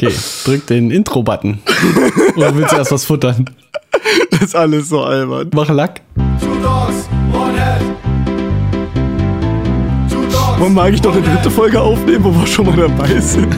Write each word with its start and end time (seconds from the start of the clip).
Okay, 0.00 0.14
drück 0.44 0.64
den 0.68 0.92
Intro-Button. 0.92 1.58
Oder 2.36 2.54
willst 2.54 2.72
du 2.72 2.76
erst 2.76 2.92
was 2.92 3.04
futtern? 3.04 3.50
Das 4.30 4.42
ist 4.42 4.54
alles 4.54 4.90
so 4.90 5.02
albern. 5.02 5.50
Mach 5.52 5.68
Lack. 5.70 6.02
Wollen 10.58 10.74
wir 10.74 10.82
eigentlich 10.82 11.02
noch 11.02 11.16
eine 11.16 11.22
dritte 11.22 11.50
Folge 11.50 11.80
aufnehmen, 11.80 12.22
wo 12.22 12.30
wir 12.30 12.46
schon 12.46 12.66
mal 12.66 12.76
dabei 12.76 13.20
sind? 13.20 13.52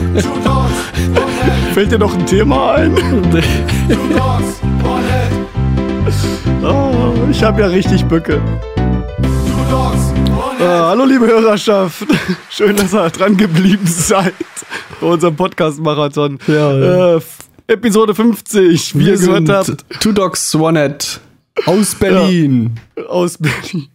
Fällt 1.73 1.91
dir 1.91 1.99
noch 1.99 2.15
ein 2.15 2.25
Thema 2.25 2.73
ein? 2.73 2.95
Oh, 6.63 7.13
ich 7.29 7.43
habe 7.43 7.61
ja 7.61 7.67
richtig 7.67 8.05
Böcke. 8.05 8.41
Äh, 10.61 10.65
hallo 10.67 11.05
liebe 11.05 11.25
Hörerschaft. 11.25 12.05
Schön, 12.51 12.75
dass 12.75 12.93
ihr 12.93 13.09
dran 13.09 13.35
geblieben 13.35 13.87
seid 13.87 14.33
bei 14.99 15.07
unserem 15.07 15.35
Podcast-Marathon. 15.35 16.37
Ja, 16.45 16.77
ja. 16.77 17.15
Äh, 17.17 17.21
Episode 17.67 18.13
50, 18.13 18.97
wie 18.99 19.07
ihr 19.07 19.17
gehört 19.17 19.49
habt, 19.49 19.85
Two 20.01 20.11
Dogs, 20.11 20.53
One 20.53 20.79
Head 20.79 21.19
aus 21.65 21.95
Berlin. 21.95 22.79
aus 23.07 23.37
Berlin. 23.39 23.87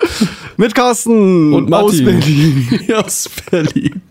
Mit 0.58 0.74
Carsten 0.74 1.54
Und 1.54 1.72
aus 1.72 1.92
Martin. 1.94 2.04
Berlin. 2.04 2.94
aus 2.96 3.30
Berlin. 3.50 4.02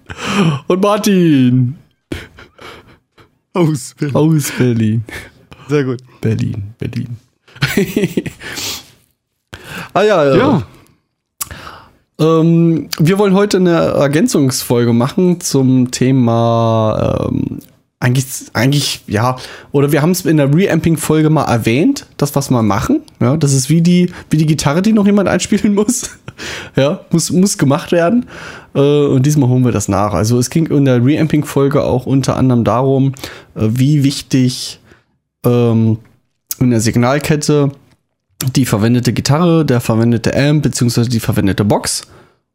Und 0.68 0.82
Martin 0.82 1.76
Aus 3.54 3.94
Berlin. 4.00 4.16
aus 4.16 4.52
Berlin. 4.58 5.04
Sehr 5.68 5.84
gut. 5.84 6.00
Berlin, 6.20 6.74
Berlin. 6.80 7.18
ah 9.94 10.02
ja, 10.02 10.26
ja. 10.26 10.36
Ja. 10.36 10.64
Ähm, 12.20 12.90
wir 13.00 13.18
wollen 13.18 13.34
heute 13.34 13.58
eine 13.58 13.72
Ergänzungsfolge 13.72 14.94
machen 14.94 15.42
zum 15.42 15.92
Thema 15.92 17.30
ähm, 17.30 17.60
eigentlich, 18.04 18.26
eigentlich, 18.52 19.02
ja, 19.08 19.38
oder 19.72 19.94
wir 19.94 20.02
haben 20.02 20.12
es 20.12 20.26
in 20.26 20.36
der 20.36 20.54
Reamping-Folge 20.54 21.30
mal 21.30 21.46
erwähnt, 21.46 22.06
das, 22.18 22.36
was 22.36 22.52
wir 22.52 22.62
machen. 22.62 23.02
Ja, 23.22 23.38
das 23.38 23.54
ist 23.54 23.70
wie 23.70 23.82
die, 23.82 24.12
wie 24.30 24.36
die 24.36 24.46
Gitarre, 24.46 24.82
die 24.82 24.92
noch 24.92 25.06
jemand 25.06 25.30
einspielen 25.30 25.74
muss. 25.74 26.10
ja, 26.76 27.00
muss, 27.12 27.32
muss 27.32 27.58
gemacht 27.58 27.94
werden. 27.94 28.26
Äh, 28.76 28.80
und 28.80 29.26
diesmal 29.26 29.48
holen 29.48 29.64
wir 29.64 29.72
das 29.72 29.88
nach. 29.88 30.14
Also 30.14 30.38
es 30.38 30.50
ging 30.50 30.68
in 30.68 30.84
der 30.84 31.04
Reamping-Folge 31.04 31.82
auch 31.82 32.06
unter 32.06 32.36
anderem 32.36 32.66
darum, 32.66 33.14
äh, 33.56 33.70
wie 33.70 34.04
wichtig 34.04 34.82
ähm, 35.46 35.98
in 36.60 36.72
der 36.72 36.82
Signalkette 36.82 37.72
die 38.52 38.66
verwendete 38.66 39.14
Gitarre, 39.14 39.66
der 39.66 39.80
verwendete 39.80 40.36
Amp 40.36 40.64
beziehungsweise 40.64 41.10
die 41.10 41.20
verwendete 41.20 41.66
Box 41.66 42.08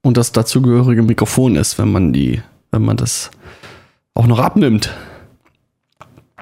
und 0.03 0.17
das 0.17 0.33
dazugehörige 0.33 1.03
Mikrofon 1.03 1.57
ist, 1.57 1.79
wenn 1.79 1.91
man 1.91 2.13
die, 2.13 2.43
wenn 2.71 2.83
man 2.83 2.97
das 2.97 3.31
auch 4.15 4.27
noch 4.27 4.39
abnimmt. 4.39 4.95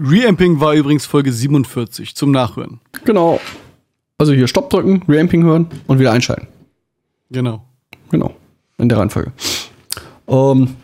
Reamping 0.00 0.60
war 0.60 0.74
übrigens 0.74 1.06
Folge 1.06 1.32
47 1.32 2.14
zum 2.16 2.30
Nachhören. 2.30 2.80
Genau. 3.04 3.40
Also 4.18 4.32
hier 4.32 4.46
Stopp 4.46 4.70
drücken, 4.70 5.02
Reamping 5.08 5.42
hören 5.44 5.66
und 5.86 5.98
wieder 5.98 6.12
einschalten. 6.12 6.48
Genau. 7.30 7.64
Genau. 8.10 8.34
In 8.78 8.88
der 8.88 8.98
Reihenfolge. 8.98 9.32
Ähm, 10.28 10.76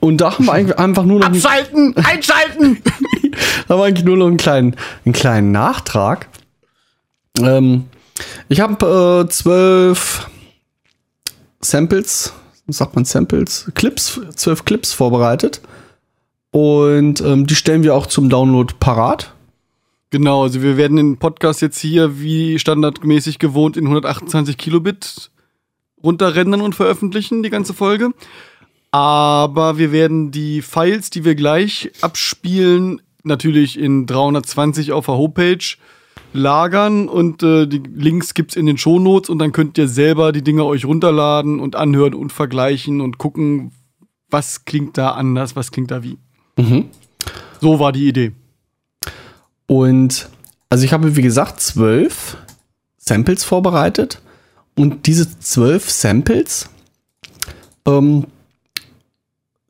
und 0.00 0.20
da 0.20 0.32
haben 0.32 0.46
wir 0.46 0.52
eigentlich 0.52 0.78
einfach 0.78 1.04
nur 1.04 1.20
noch 1.20 1.26
einen, 1.26 1.36
Abschalten! 1.36 1.96
Einschalten! 1.96 2.82
haben 3.68 3.78
wir 3.78 3.84
eigentlich 3.84 4.04
nur 4.04 4.16
noch 4.16 4.26
einen 4.26 4.36
kleinen, 4.36 4.76
einen 5.04 5.12
kleinen 5.12 5.52
Nachtrag. 5.52 6.28
Ähm, 7.40 7.84
ich 8.48 8.60
habe 8.60 9.24
äh, 9.26 9.28
zwölf 9.30 10.28
Samples, 11.60 12.32
sagt 12.68 12.94
man 12.94 13.04
Samples, 13.04 13.70
Clips, 13.74 14.20
zwölf 14.34 14.64
Clips 14.64 14.92
vorbereitet. 14.92 15.60
Und 16.50 17.20
ähm, 17.22 17.46
die 17.46 17.54
stellen 17.54 17.82
wir 17.82 17.94
auch 17.94 18.06
zum 18.06 18.28
Download 18.28 18.74
parat. 18.78 19.34
Genau, 20.10 20.42
also 20.42 20.60
wir 20.60 20.76
werden 20.76 20.98
den 20.98 21.16
Podcast 21.16 21.62
jetzt 21.62 21.78
hier 21.78 22.20
wie 22.20 22.58
standardmäßig 22.58 23.38
gewohnt 23.38 23.78
in 23.78 23.86
128 23.86 24.58
Kilobit 24.58 25.30
runterrendern 26.04 26.60
und 26.60 26.74
veröffentlichen, 26.74 27.42
die 27.42 27.48
ganze 27.48 27.72
Folge. 27.72 28.10
Aber 28.90 29.78
wir 29.78 29.90
werden 29.90 30.30
die 30.30 30.60
Files, 30.60 31.08
die 31.08 31.24
wir 31.24 31.34
gleich 31.34 31.90
abspielen, 32.02 33.00
natürlich 33.22 33.78
in 33.78 34.06
320 34.06 34.92
auf 34.92 35.06
der 35.06 35.14
Homepage 35.14 35.64
lagern 36.32 37.08
und 37.08 37.42
äh, 37.42 37.66
die 37.66 37.82
Links 37.94 38.34
gibt's 38.34 38.56
in 38.56 38.66
den 38.66 38.78
Shownotes 38.78 39.28
und 39.28 39.38
dann 39.38 39.52
könnt 39.52 39.76
ihr 39.78 39.88
selber 39.88 40.32
die 40.32 40.42
Dinge 40.42 40.64
euch 40.64 40.84
runterladen 40.84 41.60
und 41.60 41.76
anhören 41.76 42.14
und 42.14 42.32
vergleichen 42.32 43.00
und 43.00 43.18
gucken, 43.18 43.72
was 44.30 44.64
klingt 44.64 44.96
da 44.96 45.10
anders, 45.10 45.56
was 45.56 45.70
klingt 45.70 45.90
da 45.90 46.02
wie. 46.02 46.18
So 47.60 47.78
war 47.78 47.92
die 47.92 48.08
Idee. 48.08 48.32
Und 49.66 50.28
also 50.70 50.84
ich 50.84 50.92
habe, 50.92 51.16
wie 51.16 51.22
gesagt, 51.22 51.60
zwölf 51.60 52.36
Samples 52.96 53.44
vorbereitet. 53.44 54.22
Und 54.74 55.06
diese 55.06 55.38
zwölf 55.38 55.90
Samples 55.90 56.70
ähm, 57.86 58.26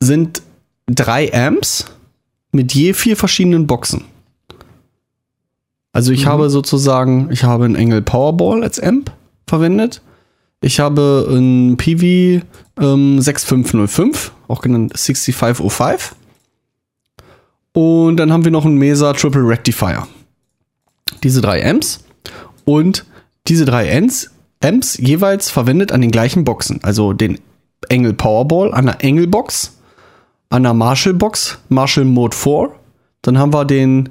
sind 0.01 0.43
drei 0.87 1.33
Amps 1.33 1.87
mit 2.53 2.73
je 2.73 2.93
vier 2.93 3.17
verschiedenen 3.17 3.67
Boxen. 3.67 4.05
Also 5.93 6.13
ich 6.13 6.27
habe 6.27 6.49
sozusagen, 6.49 7.29
ich 7.31 7.45
habe 7.45 7.67
einen 7.67 7.75
Engel 7.75 8.01
Powerball 8.01 8.63
als 8.63 8.81
Amp 8.81 9.13
verwendet. 9.47 10.01
Ich 10.63 10.81
habe 10.81 11.27
ein 11.29 11.77
PV 11.77 12.45
ähm, 12.81 13.21
6505, 13.21 14.33
auch 14.49 14.63
genannt 14.63 14.97
6505. 14.97 16.15
Und 17.73 18.17
dann 18.17 18.33
haben 18.33 18.45
wir 18.45 18.53
noch 18.53 18.65
einen 18.65 18.77
Mesa 18.77 19.13
Triple 19.13 19.47
Rectifier. 19.47 20.07
Diese 21.23 21.41
drei 21.41 21.69
Amps. 21.69 22.05
Und 22.65 23.05
diese 23.49 23.65
drei 23.65 23.95
Amps, 23.97 24.31
Amps 24.63 24.97
jeweils 24.97 25.51
verwendet 25.51 25.93
an 25.93 26.01
den 26.01 26.11
gleichen 26.11 26.45
Boxen. 26.45 26.81
Also 26.83 27.13
den 27.13 27.39
Engel 27.89 28.13
Powerball 28.13 28.73
an 28.73 28.87
der 28.87 29.03
Engel 29.03 29.27
Box, 29.27 29.79
an 30.51 30.63
der 30.63 30.75
Marshall 30.75 31.15
Box, 31.15 31.59
Marshall 31.69 32.05
Mode 32.05 32.37
4. 32.37 32.71
Dann 33.23 33.39
haben 33.39 33.53
wir 33.53 33.65
den 33.65 34.11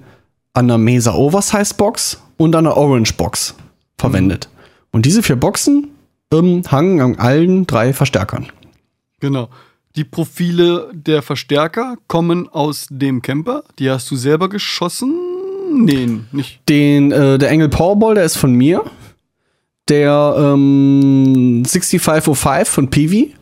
an 0.54 0.68
der 0.68 0.78
Mesa 0.78 1.14
Oversize 1.14 1.74
Box 1.76 2.22
und 2.38 2.56
an 2.56 2.66
der 2.66 2.78
Orange 2.78 3.14
Box 3.14 3.56
verwendet. 3.98 4.50
Und 4.92 5.06
diese 5.06 5.24
vier 5.24 5.36
Boxen 5.36 5.90
ähm, 6.34 6.64
hangen 6.70 7.02
an 7.02 7.16
allen 7.16 7.68
drei 7.68 7.94
Verstärkern. 7.94 8.48
Genau. 9.20 9.50
Die 9.96 10.04
Profile 10.04 10.90
der 10.94 11.22
Verstärker 11.22 11.96
kommen 12.08 12.48
aus 12.48 12.88
dem 12.90 13.22
Camper. 13.22 13.64
Die 13.78 13.90
hast 13.90 14.10
du 14.10 14.16
selber 14.16 14.50
geschossen? 14.50 15.14
Nee, 15.74 16.20
nicht. 16.32 16.62
Den, 16.70 17.12
äh, 17.12 17.38
der 17.38 17.50
Engel 17.50 17.70
Powerball, 17.70 18.16
der 18.16 18.24
ist 18.24 18.38
von 18.38 18.54
mir. 18.54 18.84
Der 19.90 20.36
ähm, 20.38 21.64
6505 21.66 22.70
von 22.70 22.90
Peavy, 22.90 23.36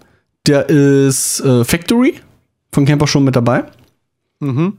der 0.48 0.69
ist 0.69 1.42
äh, 1.42 1.64
Factory 1.64 2.16
von 2.72 2.86
Camper 2.86 3.08
schon 3.08 3.24
mit 3.24 3.36
dabei. 3.36 3.66
Mhm. 4.40 4.78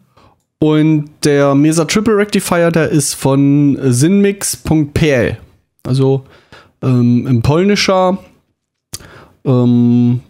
Und 0.63 1.09
der 1.25 1.55
Mesa 1.55 1.87
Triple 1.87 2.19
Rectifier, 2.19 2.71
der 2.71 2.91
ist 2.91 3.15
von 3.15 3.79
sinmix.pl. 3.81 5.39
Also 5.87 6.27
ähm, 6.83 7.27
ein 7.27 7.41
polnischer 7.41 8.19
ähm, 9.47 10.21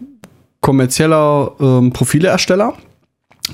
kommerzieller 0.61 1.51
ähm, 1.59 1.91
Profileersteller, 1.91 2.73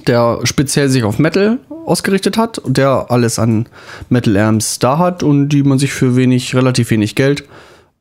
der 0.05 0.39
speziell 0.43 0.89
sich 0.89 1.03
auf 1.03 1.17
Metal 1.17 1.57
ausgerichtet 1.87 2.37
hat 2.37 2.59
und 2.59 2.77
der 2.77 3.07
alles 3.09 3.39
an 3.39 3.67
Metal 4.09 4.37
Amps 4.37 4.77
da 4.77 4.99
hat 4.99 5.23
und 5.23 5.49
die 5.49 5.63
man 5.63 5.79
sich 5.79 5.91
für 5.93 6.15
wenig, 6.15 6.53
relativ 6.53 6.91
wenig 6.91 7.15
Geld 7.15 7.43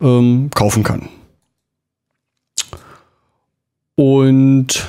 ähm, 0.02 0.50
kaufen 0.54 0.82
kann. 0.82 1.08
Und 3.94 4.86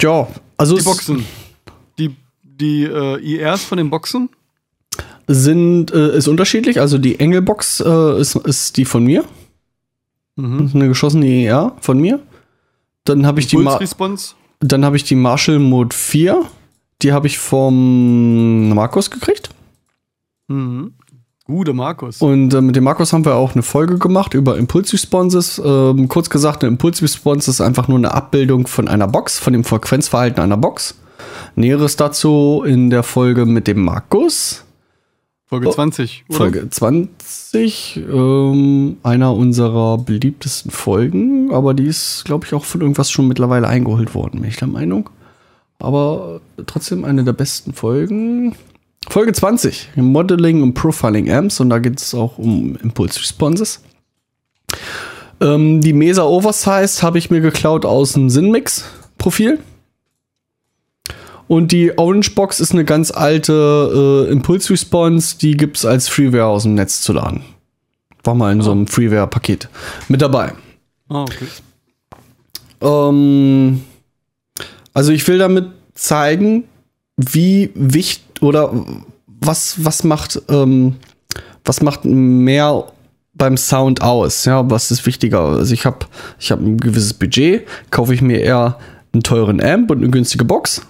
ja, 0.00 0.28
also 0.56 0.76
Die 0.76 0.82
Boxen. 0.84 1.24
Die, 1.98 2.16
die 2.42 2.84
äh, 2.84 3.18
IRs 3.20 3.64
von 3.64 3.78
den 3.78 3.90
Boxen. 3.90 4.28
sind 5.26 5.92
äh, 5.92 6.16
ist 6.16 6.28
unterschiedlich. 6.28 6.80
Also 6.80 6.98
die 6.98 7.18
Engelbox 7.20 7.80
äh, 7.80 8.20
ist, 8.20 8.36
ist 8.36 8.76
die 8.76 8.84
von 8.84 9.04
mir. 9.04 9.24
Mhm. 10.36 10.70
Eine 10.74 10.88
geschossene 10.88 11.44
ER 11.44 11.76
von 11.80 11.98
mir. 11.98 12.20
Dann 13.04 13.26
habe 13.26 13.40
ich 13.40 13.46
die 13.46 13.56
Pulse 13.56 13.70
Ma 13.70 13.76
Response. 13.76 14.34
dann 14.60 14.84
habe 14.84 14.96
ich 14.96 15.04
die 15.04 15.14
Marshall 15.14 15.58
Mode 15.58 15.94
4. 15.94 16.44
Die 17.02 17.12
habe 17.12 17.26
ich 17.26 17.38
vom 17.38 18.70
Markus 18.70 19.10
gekriegt. 19.10 19.50
Mhm. 20.48 20.94
Gute 21.46 21.74
Markus. 21.74 22.22
Und 22.22 22.54
äh, 22.54 22.62
mit 22.62 22.74
dem 22.74 22.84
Markus 22.84 23.12
haben 23.12 23.26
wir 23.26 23.34
auch 23.34 23.52
eine 23.52 23.62
Folge 23.62 23.98
gemacht 23.98 24.32
über 24.32 24.56
Impulse 24.56 24.94
Responses. 24.94 25.60
Ähm, 25.62 26.08
kurz 26.08 26.30
gesagt, 26.30 26.64
eine 26.64 26.72
Impulse 26.72 27.02
Response 27.02 27.50
ist 27.50 27.60
einfach 27.60 27.86
nur 27.86 27.98
eine 27.98 28.14
Abbildung 28.14 28.66
von 28.66 28.88
einer 28.88 29.06
Box, 29.06 29.38
von 29.38 29.52
dem 29.52 29.62
Frequenzverhalten 29.62 30.42
einer 30.42 30.56
Box. 30.56 30.94
Näheres 31.54 31.96
dazu 31.96 32.62
in 32.66 32.88
der 32.88 33.02
Folge 33.02 33.44
mit 33.44 33.66
dem 33.66 33.84
Markus. 33.84 34.64
Folge 35.46 35.70
20. 35.70 36.24
Oder? 36.28 36.38
Folge 36.38 36.70
20, 36.70 38.00
ähm, 38.10 38.96
einer 39.02 39.34
unserer 39.34 39.98
beliebtesten 39.98 40.70
Folgen, 40.70 41.52
aber 41.52 41.74
die 41.74 41.86
ist, 41.86 42.24
glaube 42.24 42.46
ich, 42.46 42.54
auch 42.54 42.64
von 42.64 42.80
irgendwas 42.80 43.10
schon 43.10 43.28
mittlerweile 43.28 43.68
eingeholt 43.68 44.14
worden, 44.14 44.40
bin 44.40 44.48
ich 44.48 44.56
der 44.56 44.68
Meinung. 44.68 45.10
aber 45.78 46.40
trotzdem 46.66 47.04
eine 47.04 47.22
der 47.22 47.34
besten 47.34 47.74
Folgen. 47.74 48.56
Folge 49.08 49.32
20, 49.32 49.90
Modeling 49.96 50.62
und 50.62 50.74
Profiling 50.74 51.30
Amps 51.30 51.60
und 51.60 51.70
da 51.70 51.78
geht 51.78 52.00
es 52.00 52.14
auch 52.14 52.38
um 52.38 52.76
Impulse 52.76 53.20
Responses. 53.20 53.82
Ähm, 55.40 55.80
die 55.80 55.92
Mesa 55.92 56.24
Oversized 56.24 57.02
habe 57.02 57.18
ich 57.18 57.30
mir 57.30 57.40
geklaut 57.40 57.84
aus 57.84 58.12
dem 58.12 58.30
Sinmix-Profil. 58.30 59.58
Und 61.46 61.72
die 61.72 61.96
Orange 61.98 62.34
Box 62.34 62.58
ist 62.58 62.72
eine 62.72 62.86
ganz 62.86 63.10
alte 63.10 64.26
äh, 64.28 64.32
Impulse 64.32 64.70
Response, 64.70 65.36
die 65.38 65.56
gibt 65.56 65.76
es 65.76 65.84
als 65.84 66.08
Freeware 66.08 66.46
aus 66.46 66.62
dem 66.62 66.74
Netz 66.74 67.02
zu 67.02 67.12
laden. 67.12 67.44
War 68.22 68.34
mal 68.34 68.52
in 68.52 68.62
so 68.62 68.72
einem 68.72 68.86
Freeware-Paket 68.86 69.68
mit 70.08 70.22
dabei. 70.22 70.54
Ah, 71.10 71.22
okay. 71.22 71.46
Ähm, 72.80 73.82
also 74.94 75.12
ich 75.12 75.28
will 75.28 75.36
damit 75.36 75.66
zeigen, 75.94 76.64
wie 77.16 77.70
wichtig 77.74 78.24
oder 78.44 78.72
was, 79.26 79.84
was 79.84 80.04
macht, 80.04 80.40
ähm, 80.48 80.96
was 81.64 81.82
macht 81.82 82.04
mehr 82.04 82.84
beim 83.34 83.56
Sound 83.56 84.02
aus? 84.02 84.44
Ja, 84.44 84.68
was 84.70 84.90
ist 84.90 85.06
wichtiger? 85.06 85.40
Also 85.40 85.74
ich 85.74 85.86
habe 85.86 86.06
ich 86.38 86.50
hab 86.50 86.60
ein 86.60 86.78
gewisses 86.78 87.14
Budget, 87.14 87.66
kaufe 87.90 88.14
ich 88.14 88.22
mir 88.22 88.40
eher 88.40 88.78
einen 89.12 89.22
teuren 89.22 89.62
Amp 89.62 89.90
und 89.90 89.98
eine 89.98 90.10
günstige 90.10 90.44
Box 90.44 90.82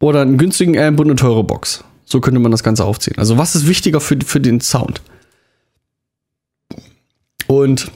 oder 0.00 0.20
einen 0.20 0.38
günstigen 0.38 0.78
Amp 0.78 1.00
und 1.00 1.06
eine 1.06 1.16
teure 1.16 1.44
Box. 1.44 1.84
So 2.04 2.20
könnte 2.20 2.40
man 2.40 2.52
das 2.52 2.62
Ganze 2.62 2.84
aufziehen. 2.84 3.16
Also 3.18 3.38
was 3.38 3.54
ist 3.54 3.66
wichtiger 3.66 4.00
für, 4.00 4.18
für 4.24 4.40
den 4.40 4.60
Sound? 4.60 5.00
Und 7.46 7.90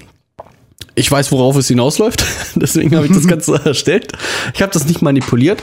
ich 0.94 1.10
weiß, 1.10 1.30
worauf 1.32 1.56
es 1.56 1.68
hinausläuft. 1.68 2.24
Deswegen 2.54 2.96
habe 2.96 3.06
ich 3.06 3.12
das 3.12 3.26
Ganze 3.28 3.60
erstellt. 3.64 4.12
Ich 4.54 4.62
habe 4.62 4.72
das 4.72 4.86
nicht 4.86 5.02
manipuliert. 5.02 5.62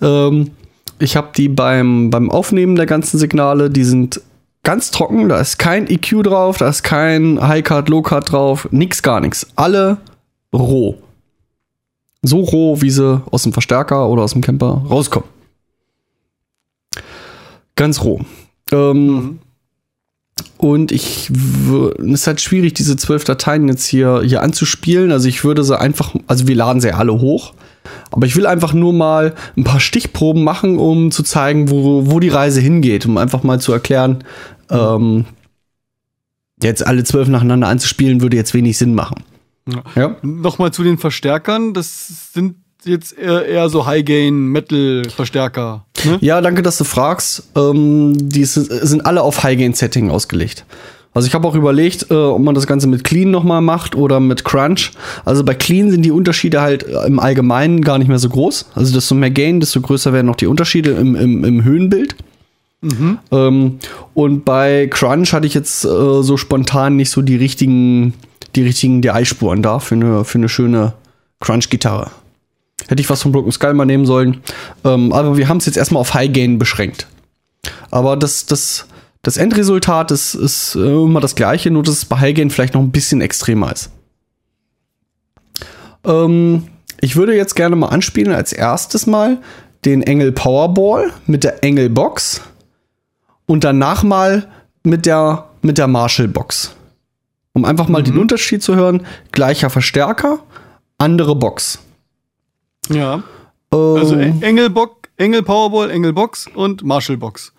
Ähm, 0.00 0.52
ich 0.98 1.16
habe 1.16 1.28
die 1.36 1.48
beim, 1.48 2.10
beim 2.10 2.30
Aufnehmen 2.30 2.76
der 2.76 2.86
ganzen 2.86 3.18
Signale, 3.18 3.70
die 3.70 3.84
sind 3.84 4.20
ganz 4.62 4.90
trocken. 4.90 5.28
Da 5.28 5.40
ist 5.40 5.58
kein 5.58 5.88
EQ 5.88 6.22
drauf, 6.24 6.58
da 6.58 6.68
ist 6.68 6.82
kein 6.82 7.40
High-Card, 7.40 7.88
Low-Card 7.88 8.32
drauf. 8.32 8.68
Nix, 8.70 9.02
gar 9.02 9.20
nichts. 9.20 9.46
Alle 9.56 9.98
roh. 10.52 10.96
So 12.22 12.40
roh, 12.40 12.80
wie 12.80 12.90
sie 12.90 13.22
aus 13.30 13.44
dem 13.44 13.52
Verstärker 13.52 14.08
oder 14.08 14.22
aus 14.22 14.32
dem 14.32 14.42
Camper 14.42 14.84
rauskommen. 14.88 15.28
Ganz 17.76 18.02
roh. 18.02 18.20
Ähm, 18.72 19.38
und 20.56 20.90
ich 20.90 21.30
es 21.30 22.04
ist 22.04 22.26
halt 22.26 22.40
schwierig, 22.40 22.74
diese 22.74 22.96
zwölf 22.96 23.22
Dateien 23.24 23.68
jetzt 23.68 23.86
hier, 23.86 24.22
hier 24.24 24.42
anzuspielen. 24.42 25.12
Also 25.12 25.28
ich 25.28 25.44
würde 25.44 25.62
sie 25.62 25.78
einfach, 25.78 26.14
also 26.26 26.48
wir 26.48 26.56
laden 26.56 26.80
sie 26.80 26.92
alle 26.92 27.20
hoch. 27.20 27.54
Aber 28.10 28.26
ich 28.26 28.36
will 28.36 28.46
einfach 28.46 28.72
nur 28.72 28.92
mal 28.92 29.34
ein 29.56 29.64
paar 29.64 29.80
Stichproben 29.80 30.44
machen, 30.44 30.78
um 30.78 31.10
zu 31.10 31.22
zeigen, 31.22 31.70
wo, 31.70 32.10
wo 32.10 32.20
die 32.20 32.28
Reise 32.28 32.60
hingeht, 32.60 33.06
um 33.06 33.18
einfach 33.18 33.42
mal 33.42 33.60
zu 33.60 33.72
erklären, 33.72 34.24
ähm, 34.70 35.24
jetzt 36.62 36.86
alle 36.86 37.04
zwölf 37.04 37.28
nacheinander 37.28 37.68
anzuspielen, 37.68 38.20
würde 38.20 38.36
jetzt 38.36 38.54
wenig 38.54 38.78
Sinn 38.78 38.94
machen. 38.94 39.24
Ja. 39.68 39.82
Ja. 39.94 40.16
Nochmal 40.22 40.72
zu 40.72 40.82
den 40.82 40.98
Verstärkern. 40.98 41.74
Das 41.74 42.32
sind 42.32 42.56
jetzt 42.84 43.16
eher, 43.16 43.44
eher 43.46 43.68
so 43.68 43.86
High-Gain-Metal-Verstärker. 43.86 45.84
Ne? 46.04 46.18
Ja, 46.20 46.40
danke, 46.40 46.62
dass 46.62 46.78
du 46.78 46.84
fragst. 46.84 47.50
Ähm, 47.54 48.14
die 48.16 48.44
sind, 48.44 48.68
sind 48.70 49.04
alle 49.04 49.22
auf 49.22 49.42
High-Gain-Setting 49.42 50.10
ausgelegt. 50.10 50.64
Also 51.14 51.26
ich 51.26 51.34
habe 51.34 51.48
auch 51.48 51.54
überlegt, 51.54 52.10
äh, 52.10 52.14
ob 52.14 52.42
man 52.42 52.54
das 52.54 52.66
Ganze 52.66 52.86
mit 52.86 53.02
Clean 53.02 53.30
nochmal 53.30 53.60
macht 53.60 53.94
oder 53.96 54.20
mit 54.20 54.44
Crunch. 54.44 54.92
Also 55.24 55.44
bei 55.44 55.54
Clean 55.54 55.90
sind 55.90 56.02
die 56.02 56.10
Unterschiede 56.10 56.60
halt 56.60 56.84
äh, 56.84 57.06
im 57.06 57.18
Allgemeinen 57.18 57.82
gar 57.82 57.98
nicht 57.98 58.08
mehr 58.08 58.18
so 58.18 58.28
groß. 58.28 58.66
Also 58.74 58.94
desto 58.94 59.14
mehr 59.14 59.30
Gain, 59.30 59.60
desto 59.60 59.80
größer 59.80 60.12
werden 60.12 60.26
noch 60.26 60.36
die 60.36 60.46
Unterschiede 60.46 60.90
im, 60.92 61.16
im, 61.16 61.44
im 61.44 61.64
Höhenbild. 61.64 62.14
Ähm, 63.32 63.78
und 64.14 64.44
bei 64.44 64.86
Crunch 64.88 65.32
hatte 65.32 65.46
ich 65.46 65.54
jetzt 65.54 65.84
äh, 65.84 66.22
so 66.22 66.36
spontan 66.36 66.96
nicht 66.96 67.10
so 67.10 67.22
die 67.22 67.36
richtigen, 67.36 68.14
die 68.54 68.62
richtigen 68.62 69.02
DI-Spuren 69.02 69.62
da 69.62 69.78
für 69.78 69.96
eine, 69.96 70.24
für 70.24 70.38
eine 70.38 70.48
schöne 70.48 70.92
Crunch-Gitarre. 71.40 72.10
Hätte 72.86 73.00
ich 73.00 73.10
was 73.10 73.22
von 73.22 73.32
Broken 73.32 73.50
Skull 73.50 73.74
mal 73.74 73.84
nehmen 73.84 74.06
sollen. 74.06 74.38
Ähm, 74.84 75.12
aber 75.12 75.36
wir 75.36 75.48
haben 75.48 75.56
es 75.56 75.66
jetzt 75.66 75.76
erstmal 75.76 76.00
auf 76.00 76.14
High 76.14 76.32
Gain 76.32 76.58
beschränkt. 76.58 77.08
Aber 77.90 78.16
das, 78.16 78.46
das, 78.46 78.86
das 79.22 79.36
Endresultat 79.36 80.10
ist, 80.10 80.34
ist 80.34 80.74
äh, 80.74 81.02
immer 81.02 81.20
das 81.20 81.34
gleiche, 81.34 81.70
nur 81.70 81.82
dass 81.82 81.96
es 81.96 82.04
bei 82.04 82.18
High 82.18 82.34
Gain 82.34 82.50
vielleicht 82.50 82.74
noch 82.74 82.80
ein 82.80 82.92
bisschen 82.92 83.20
extremer 83.20 83.72
ist. 83.72 83.90
Ähm, 86.04 86.68
ich 87.00 87.16
würde 87.16 87.36
jetzt 87.36 87.54
gerne 87.54 87.76
mal 87.76 87.88
anspielen 87.88 88.32
als 88.32 88.52
erstes 88.52 89.06
mal 89.06 89.38
den 89.84 90.02
Engel 90.02 90.32
Powerball 90.32 91.12
mit 91.26 91.44
der 91.44 91.62
Engel 91.62 91.90
Box 91.90 92.40
und 93.46 93.64
danach 93.64 94.02
mal 94.02 94.48
mit 94.82 95.06
der, 95.06 95.48
mit 95.62 95.78
der 95.78 95.86
Marshall 95.86 96.28
Box. 96.28 96.74
Um 97.52 97.64
einfach 97.64 97.88
mal 97.88 98.02
den 98.02 98.18
Unterschied 98.18 98.62
zu 98.62 98.76
hören. 98.76 99.04
Gleicher 99.32 99.70
Verstärker, 99.70 100.40
andere 100.96 101.34
Box. 101.34 101.80
Ja. 102.88 103.22
Also 103.70 104.14
Ähm, 104.16 104.42
Engelbock, 104.42 105.08
Engel 105.16 105.42
Powerball, 105.42 105.90
Engel 105.90 106.12
Box 106.12 106.48
und 106.54 106.84
Marshall 106.84 107.16
Box. 107.16 107.52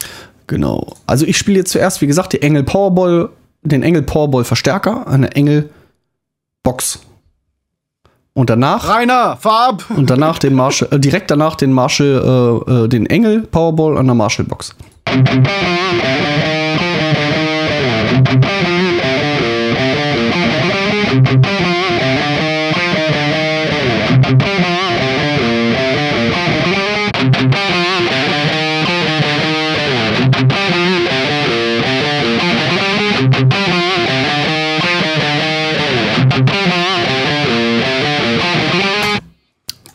Genau. 0.50 0.96
Also 1.06 1.28
ich 1.28 1.38
spiele 1.38 1.60
jetzt 1.60 1.72
zuerst, 1.72 2.02
wie 2.02 2.08
gesagt, 2.08 2.34
die 2.34 2.42
Engel 2.42 2.64
Powerball, 2.64 3.30
den 3.62 3.84
Engel 3.84 4.02
Powerball 4.02 4.44
Verstärker, 4.44 5.08
eine 5.08 5.32
Engel 5.36 5.70
Box. 6.64 7.02
Und 8.34 8.50
danach 8.50 8.90
Rainer, 8.90 9.38
Farb! 9.38 9.86
und 9.96 10.10
danach 10.10 10.40
den 10.40 10.56
Marshall, 10.56 10.88
äh, 10.92 11.00
direkt 11.00 11.30
danach 11.30 11.56
den 11.56 11.72
Marshall, 11.72 12.64
äh, 12.68 12.72
äh, 12.72 12.88
den 12.88 13.06
Engel 13.06 13.44
Powerball 13.44 14.00
an 14.00 14.08
der 14.08 14.16
Marshall 14.16 14.46
Box. 14.46 14.76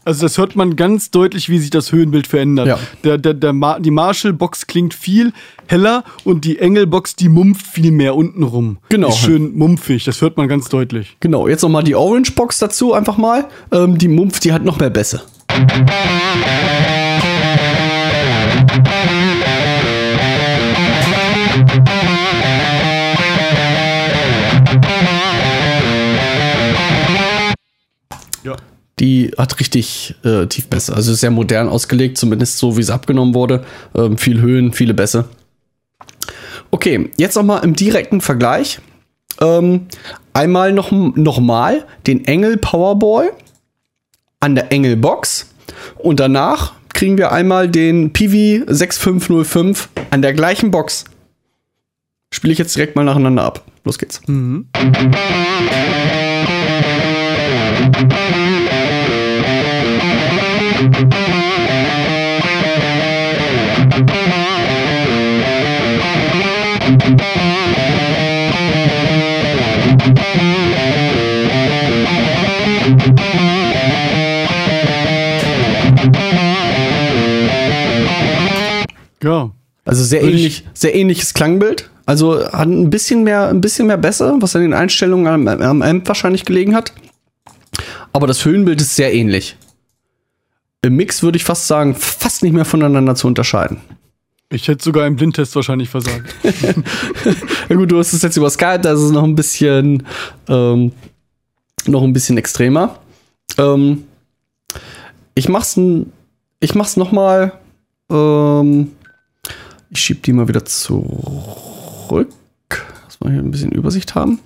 Also 0.04 0.22
das 0.22 0.38
hört 0.38 0.56
man 0.56 0.76
ganz 0.76 1.10
deutlich, 1.10 1.48
wie 1.48 1.58
sich 1.58 1.70
das 1.70 1.92
Höhenbild 1.92 2.26
verändert. 2.26 2.66
Ja. 2.66 2.78
Der, 3.04 3.18
der, 3.18 3.34
der 3.34 3.52
Ma 3.52 3.78
die 3.78 3.90
Marshall-Box 3.90 4.66
klingt 4.66 4.94
viel 4.94 5.32
heller 5.66 6.04
und 6.25 6.44
die 6.44 6.58
Engel-Box, 6.58 7.16
die 7.16 7.28
mumpft 7.28 7.66
viel 7.66 7.90
mehr 7.90 8.14
unten 8.14 8.42
rum. 8.42 8.78
Genau. 8.90 9.08
Ist 9.08 9.18
schön 9.18 9.56
mumpfig, 9.56 10.04
das 10.04 10.20
hört 10.20 10.37
man 10.37 10.49
ganz 10.49 10.68
deutlich. 10.68 11.16
Genau, 11.20 11.49
jetzt 11.49 11.62
noch 11.62 11.70
mal 11.70 11.82
die 11.82 11.94
Orange 11.94 12.32
Box 12.32 12.58
dazu 12.58 12.92
einfach 12.92 13.16
mal. 13.16 13.46
Ähm, 13.73 13.96
die 13.99 14.08
Mumpf, 14.08 14.40
die 14.40 14.52
hat 14.52 14.64
noch 14.64 14.78
mehr 14.78 14.90
Bässe. 14.90 15.23
Ja. 15.50 15.64
Die 29.04 29.30
hat 29.37 29.61
richtig 29.61 30.14
äh, 30.25 30.46
Tiefbässe. 30.46 30.96
Also 30.96 31.12
sehr 31.12 31.30
modern 31.30 31.68
ausgelegt, 31.68 32.16
zumindest 32.16 32.56
so 32.56 32.78
wie 32.78 32.80
es 32.80 32.88
abgenommen 32.88 33.34
wurde. 33.34 33.62
Ähm, 33.94 34.16
viel 34.16 34.40
Höhen, 34.40 34.73
viele 34.73 34.94
Bässe. 34.94 35.26
Okay, 36.70 37.11
jetzt 37.18 37.37
noch 37.37 37.42
mal 37.42 37.58
im 37.58 37.76
direkten 37.76 38.23
Vergleich. 38.23 38.80
Ähm, 39.42 39.88
einmal 40.32 40.73
noch, 40.73 40.90
noch 40.90 41.38
mal 41.38 41.84
den 42.06 42.25
Engel 42.25 42.56
Powerball 42.56 43.32
an 44.40 44.54
der 44.54 44.73
Engel 44.73 44.96
Box 44.96 45.50
und 45.99 46.18
danach 46.18 46.73
kriegen 46.94 47.18
wir 47.18 47.30
einmal 47.30 47.68
den 47.68 48.11
PV 48.11 48.64
6505 48.73 49.90
an 50.12 50.23
der 50.23 50.32
gleichen 50.32 50.70
Box. 50.70 51.04
Spiele 52.32 52.54
ich 52.54 52.58
jetzt 52.58 52.75
direkt 52.75 52.96
mal 52.96 53.04
nacheinander 53.04 53.42
ab. 53.42 53.66
Los 53.84 53.99
geht's. 53.99 54.23
Ja. 79.25 79.50
Also 79.87 80.05
sehr 80.05 80.23
Würde 80.23 80.37
ähnlich, 80.37 80.64
sehr 80.75 80.95
ähnliches 80.95 81.35
Klangbild. 81.35 81.91
Also 82.07 82.45
hat 82.45 82.69
ein 82.69 82.91
bisschen 82.91 83.25
mehr, 83.25 83.49
ein 83.49 83.61
bisschen 83.62 83.87
mehr 83.87 83.97
besser, 83.97 84.37
was 84.41 84.55
an 84.55 84.62
den 84.62 84.75
Einstellungen 84.75 85.26
am, 85.26 85.49
am 85.49 85.83
Amp 85.83 86.07
wahrscheinlich 86.07 86.45
gelegen 86.45 86.75
hat. 86.75 86.93
Aber 88.12 88.26
das 88.26 88.45
Höhenbild 88.45 88.81
ist 88.81 88.95
sehr 88.95 89.14
ähnlich. 89.14 89.57
Im 90.85 90.97
Mix 90.97 91.23
würde 91.23 91.37
ich 91.37 91.45
fast 91.45 91.67
sagen, 91.67 91.95
fast 91.95 92.43
nicht 92.43 92.53
mehr 92.53 92.64
voneinander 92.64 93.14
zu 93.14 93.26
unterscheiden. 93.26 93.79
Ich 94.50 94.69
hätte 94.69 94.85
sogar 94.85 95.07
im 95.07 95.17
Blindtest 95.17 95.57
wahrscheinlich 95.57 95.88
versagt. 95.88 96.35
Ja 97.71 97.76
gut, 97.76 97.91
du 97.91 97.99
hast 97.99 98.12
es 98.12 98.21
jetzt 98.21 98.37
über 98.37 98.50
Skype, 98.50 98.81
da 98.81 98.93
ist 98.93 99.00
es 99.00 99.11
noch 99.11 99.25
ein 99.25 99.35
bisschen, 99.35 100.07
ähm, 100.49 100.93
noch 101.87 102.03
ein 102.03 102.12
bisschen 102.12 102.37
extremer. 102.37 102.99
Ähm, 103.57 104.05
ich 105.35 105.49
mach's, 105.49 105.81
ich 106.61 106.75
mach's 106.75 106.99
noch 106.99 107.11
mal. 107.11 107.53
Ähm, 108.11 108.93
ich 109.88 110.00
schieb 110.00 110.23
die 110.25 110.35
mal 110.35 110.47
wieder 110.47 110.64
zurück, 110.67 112.29
dass 112.69 113.19
wir 113.21 113.31
hier 113.31 113.41
ein 113.41 113.50
bisschen 113.50 113.73
Übersicht 113.73 114.14
haben. 114.14 114.41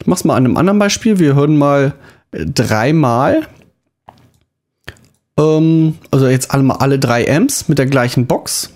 Ich 0.00 0.08
mach's 0.08 0.24
mal 0.24 0.34
an 0.34 0.44
einem 0.44 0.56
anderen 0.56 0.80
Beispiel. 0.80 1.20
Wir 1.20 1.36
hören 1.36 1.56
mal 1.56 1.94
dreimal. 2.32 3.46
Ähm, 5.38 5.96
also 6.10 6.28
jetzt 6.28 6.50
alle 6.50 6.80
alle 6.80 6.98
drei 6.98 7.34
Amps 7.34 7.68
mit 7.68 7.78
der 7.78 7.86
gleichen 7.86 8.26
Box. 8.26 8.70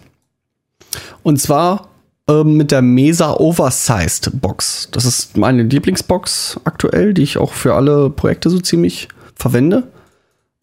Und 1.23 1.41
zwar 1.41 1.89
ähm, 2.29 2.57
mit 2.57 2.71
der 2.71 2.83
Mesa 2.83 3.33
Oversized 3.33 4.41
Box. 4.41 4.89
Das 4.93 5.05
ist 5.05 5.37
meine 5.37 5.65
Lieblingsbox 5.65 6.61
aktuell, 6.65 7.15
die 7.15 7.23
ich 7.23 7.39
auch 7.39 7.53
für 7.53 7.75
alle 7.75 8.11
Projekte 8.11 8.49
so 8.49 8.61
ziemlich 8.61 9.09
verwende. 9.35 9.89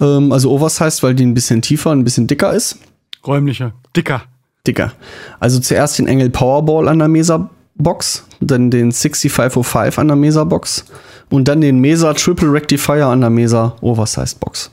Ähm, 0.01 0.31
also 0.31 0.51
Oversized, 0.51 1.03
weil 1.03 1.15
die 1.15 1.25
ein 1.25 1.33
bisschen 1.33 1.61
tiefer, 1.61 1.91
ein 1.91 2.03
bisschen 2.03 2.27
dicker 2.27 2.53
ist. 2.53 2.79
Räumlicher. 3.25 3.73
Dicker. 3.95 4.23
Dicker. 4.65 4.93
Also 5.39 5.59
zuerst 5.59 5.99
den 5.99 6.07
Engel 6.07 6.29
Powerball 6.29 6.87
an 6.87 6.99
der 6.99 7.07
Mesa 7.07 7.49
Box, 7.75 8.25
dann 8.41 8.71
den 8.71 8.91
6505 8.91 9.99
an 9.99 10.07
der 10.07 10.17
Mesa 10.17 10.43
Box 10.43 10.85
und 11.29 11.47
dann 11.47 11.61
den 11.61 11.79
Mesa 11.79 12.13
Triple 12.13 12.51
Rectifier 12.51 13.07
an 13.07 13.21
der 13.21 13.29
Mesa 13.29 13.75
Oversized 13.81 14.39
Box. 14.39 14.69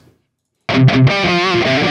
Thank 0.76 1.80
you. 1.80 1.85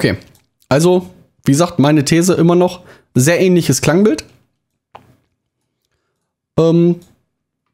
Okay. 0.00 0.16
Also, 0.70 1.10
wie 1.44 1.52
gesagt, 1.52 1.78
meine 1.78 2.06
These 2.06 2.32
immer 2.32 2.54
noch 2.54 2.80
sehr 3.14 3.38
ähnliches 3.38 3.82
Klangbild. 3.82 4.24
Ähm, 6.58 6.96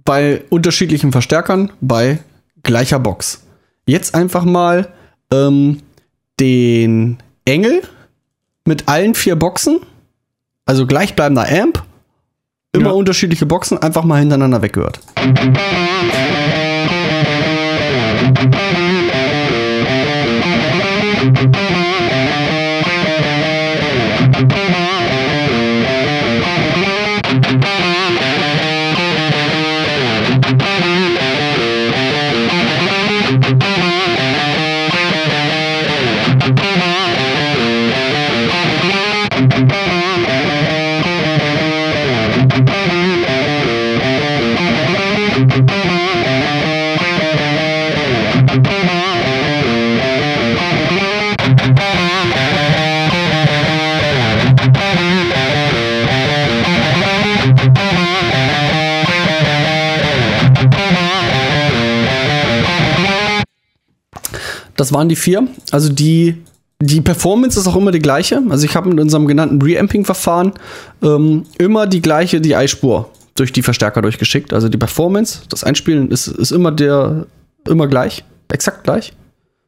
bei 0.05 0.43
unterschiedlichen 0.51 1.13
Verstärkern, 1.13 1.71
bei 1.81 2.19
gleicher 2.65 2.99
Box. 2.99 3.45
Jetzt 3.87 4.17
einfach 4.17 4.45
mal 4.45 4.93
ähm, 5.33 5.83
den 6.41 7.19
Engel 7.45 7.83
mit 8.65 8.89
allen 8.89 9.15
vier 9.15 9.37
Boxen, 9.37 9.79
also 10.65 10.85
gleichbleibender 10.85 11.47
Amp, 11.49 11.85
immer 12.73 12.87
Ja. 12.87 12.91
unterschiedliche 12.93 13.47
Boxen, 13.47 13.79
einfach 13.79 14.03
mal 14.03 14.19
hintereinander 14.19 14.63
weggehört. 14.63 14.99
Das 64.87 64.93
waren 64.93 65.09
die 65.09 65.17
vier. 65.17 65.49
Also 65.73 65.93
die, 65.93 66.37
die 66.81 67.01
Performance 67.01 67.59
ist 67.59 67.67
auch 67.67 67.75
immer 67.75 67.91
die 67.91 67.99
gleiche. 67.99 68.41
Also 68.51 68.65
ich 68.65 68.77
habe 68.77 68.89
mit 68.89 69.01
unserem 69.01 69.27
genannten 69.27 69.61
Reamping-Verfahren 69.61 70.53
ähm, 71.03 71.43
immer 71.59 71.89
die 71.89 72.01
gleiche 72.01 72.41
DI-Spur 72.41 73.11
durch 73.35 73.53
die 73.53 73.63
Verstärker 73.63 74.01
durchgeschickt. 74.01 74.53
Also 74.53 74.69
die 74.69 74.79
Performance, 74.79 75.41
das 75.49 75.65
Einspielen 75.65 76.13
ist, 76.13 76.29
ist 76.29 76.53
immer 76.53 76.71
der 76.71 77.27
immer 77.69 77.89
gleich, 77.89 78.23
exakt 78.47 78.85
gleich. 78.85 79.09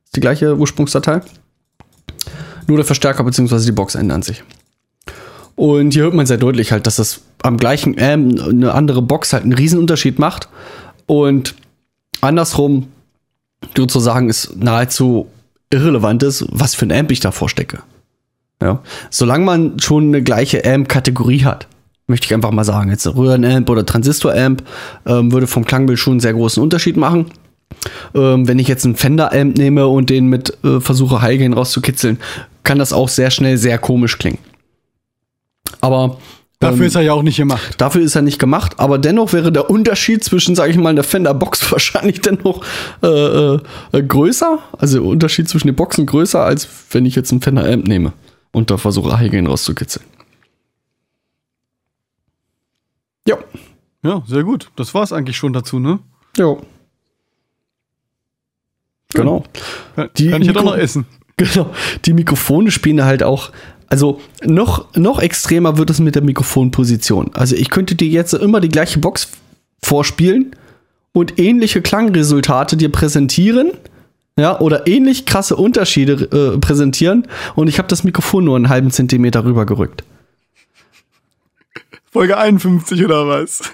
Ist 0.04 0.14
die 0.14 0.20
gleiche 0.20 0.56
Ursprungsdatei. 0.56 1.22
Nur 2.68 2.76
der 2.76 2.86
Verstärker 2.86 3.24
bzw. 3.24 3.64
die 3.64 3.72
Box 3.72 3.96
ändern 3.96 4.22
sich. 4.22 4.44
Und 5.56 5.94
hier 5.94 6.04
hört 6.04 6.14
man 6.14 6.26
sehr 6.26 6.36
deutlich 6.36 6.70
halt, 6.70 6.86
dass 6.86 6.94
das 6.94 7.22
am 7.42 7.56
gleichen 7.56 8.00
Amp 8.00 8.40
eine 8.40 8.72
andere 8.72 9.02
Box 9.02 9.32
halt 9.32 9.42
einen 9.42 9.54
Riesenunterschied 9.54 10.20
macht. 10.20 10.48
Und 11.06 11.56
andersrum 12.20 12.86
sozusagen 13.76 14.28
es 14.28 14.54
nahezu 14.56 15.28
irrelevant 15.70 16.22
ist, 16.22 16.46
was 16.50 16.74
für 16.74 16.86
ein 16.86 16.92
Amp 16.92 17.10
ich 17.10 17.20
da 17.20 17.30
vorstecke. 17.30 17.80
Ja. 18.62 18.82
Solange 19.10 19.44
man 19.44 19.78
schon 19.78 20.08
eine 20.08 20.22
gleiche 20.22 20.64
Amp-Kategorie 20.64 21.44
hat, 21.44 21.68
möchte 22.06 22.26
ich 22.26 22.34
einfach 22.34 22.50
mal 22.50 22.64
sagen, 22.64 22.90
jetzt 22.90 23.06
Röhrenamp 23.06 23.68
oder 23.70 23.86
Transistor-Amp 23.86 24.64
ähm, 25.06 25.30
würde 25.30 25.46
vom 25.46 25.64
Klangbild 25.64 25.98
schon 25.98 26.14
einen 26.14 26.20
sehr 26.20 26.32
großen 26.32 26.62
Unterschied 26.62 26.96
machen. 26.96 27.26
Ähm, 28.14 28.48
wenn 28.48 28.58
ich 28.58 28.66
jetzt 28.66 28.84
einen 28.84 28.96
Fender-Amp 28.96 29.58
nehme 29.58 29.86
und 29.86 30.10
den 30.10 30.26
mit 30.26 30.56
äh, 30.64 30.80
versuche, 30.80 31.20
Highgain 31.20 31.52
rauszukitzeln, 31.52 32.18
kann 32.64 32.78
das 32.78 32.92
auch 32.92 33.08
sehr 33.08 33.30
schnell 33.30 33.58
sehr 33.58 33.78
komisch 33.78 34.18
klingen. 34.18 34.38
Aber 35.80 36.18
Dafür 36.60 36.80
ähm, 36.80 36.86
ist 36.86 36.94
er 36.96 37.02
ja 37.02 37.12
auch 37.12 37.22
nicht 37.22 37.36
gemacht. 37.36 37.74
Dafür 37.78 38.02
ist 38.02 38.16
er 38.16 38.22
nicht 38.22 38.38
gemacht, 38.40 38.80
aber 38.80 38.98
dennoch 38.98 39.32
wäre 39.32 39.52
der 39.52 39.70
Unterschied 39.70 40.24
zwischen, 40.24 40.56
sage 40.56 40.72
ich 40.72 40.76
mal, 40.76 40.94
der 40.94 41.04
Fender 41.04 41.32
Box 41.34 41.70
wahrscheinlich 41.72 42.20
dennoch 42.20 42.64
äh, 43.02 43.54
äh, 43.54 43.60
größer. 44.02 44.58
Also 44.76 44.98
der 44.98 45.08
Unterschied 45.08 45.48
zwischen 45.48 45.68
den 45.68 45.76
Boxen 45.76 46.06
größer, 46.06 46.42
als 46.42 46.68
wenn 46.90 47.06
ich 47.06 47.14
jetzt 47.14 47.30
einen 47.30 47.42
Fender 47.42 47.64
Amp 47.64 47.86
nehme 47.86 48.12
und 48.50 48.70
da 48.70 48.76
versuche, 48.76 49.18
Highgain 49.18 49.46
rauszukitzeln. 49.46 50.04
Ja, 53.26 53.36
Ja, 54.02 54.22
sehr 54.26 54.42
gut. 54.42 54.70
Das 54.76 54.94
war's 54.94 55.12
eigentlich 55.12 55.36
schon 55.36 55.52
dazu, 55.52 55.78
ne? 55.78 56.00
ja. 56.36 56.56
Genau. 59.14 59.42
Kann, 59.96 60.10
Die 60.18 60.28
kann 60.28 60.42
ich 60.42 60.48
ja 60.48 60.52
doch 60.52 60.64
noch 60.64 60.76
essen. 60.76 61.06
Genau. 61.38 61.70
Die 62.04 62.14
Mikrofone 62.14 62.72
spielen 62.72 63.04
halt 63.04 63.22
auch. 63.22 63.52
Also 63.88 64.20
noch, 64.44 64.94
noch 64.94 65.18
extremer 65.18 65.78
wird 65.78 65.90
es 65.90 66.00
mit 66.00 66.14
der 66.14 66.22
Mikrofonposition. 66.22 67.30
Also 67.34 67.56
ich 67.56 67.70
könnte 67.70 67.94
dir 67.94 68.08
jetzt 68.08 68.34
immer 68.34 68.60
die 68.60 68.68
gleiche 68.68 68.98
Box 68.98 69.28
vorspielen 69.82 70.54
und 71.12 71.38
ähnliche 71.38 71.80
Klangresultate 71.80 72.76
dir 72.76 72.92
präsentieren. 72.92 73.70
Ja, 74.38 74.60
oder 74.60 74.86
ähnlich 74.86 75.26
krasse 75.26 75.56
Unterschiede 75.56 76.12
äh, 76.54 76.58
präsentieren 76.58 77.26
und 77.56 77.66
ich 77.66 77.78
habe 77.78 77.88
das 77.88 78.04
Mikrofon 78.04 78.44
nur 78.44 78.54
einen 78.54 78.68
halben 78.68 78.92
Zentimeter 78.92 79.44
rübergerückt. 79.44 80.04
Folge 82.10 82.38
51 82.38 83.04
oder 83.04 83.26
was? 83.28 83.60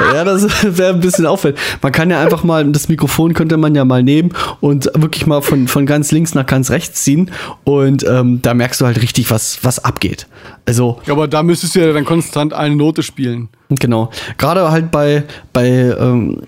Ja, 0.00 0.24
das 0.24 0.46
wäre 0.76 0.94
ein 0.94 1.00
bisschen 1.00 1.26
auffällig. 1.26 1.58
Man 1.82 1.92
kann 1.92 2.10
ja 2.10 2.20
einfach 2.20 2.44
mal, 2.44 2.64
das 2.72 2.88
Mikrofon 2.88 3.34
könnte 3.34 3.56
man 3.56 3.74
ja 3.74 3.84
mal 3.84 4.02
nehmen 4.02 4.32
und 4.60 4.90
wirklich 4.94 5.26
mal 5.26 5.42
von, 5.42 5.68
von 5.68 5.86
ganz 5.86 6.12
links 6.12 6.34
nach 6.34 6.46
ganz 6.46 6.70
rechts 6.70 7.02
ziehen. 7.04 7.30
Und 7.64 8.04
ähm, 8.08 8.40
da 8.42 8.54
merkst 8.54 8.80
du 8.80 8.86
halt 8.86 9.00
richtig, 9.02 9.30
was, 9.30 9.58
was 9.62 9.84
abgeht. 9.84 10.26
Also, 10.66 11.00
Ja, 11.06 11.12
aber 11.12 11.28
da 11.28 11.42
müsstest 11.42 11.74
du 11.74 11.80
ja 11.80 11.92
dann 11.92 12.04
konstant 12.04 12.52
eine 12.52 12.76
Note 12.76 13.02
spielen. 13.02 13.48
genau. 13.68 14.10
Gerade 14.38 14.70
halt 14.70 14.90
bei, 14.90 15.24
bei 15.52 15.66
ähm, 15.68 16.42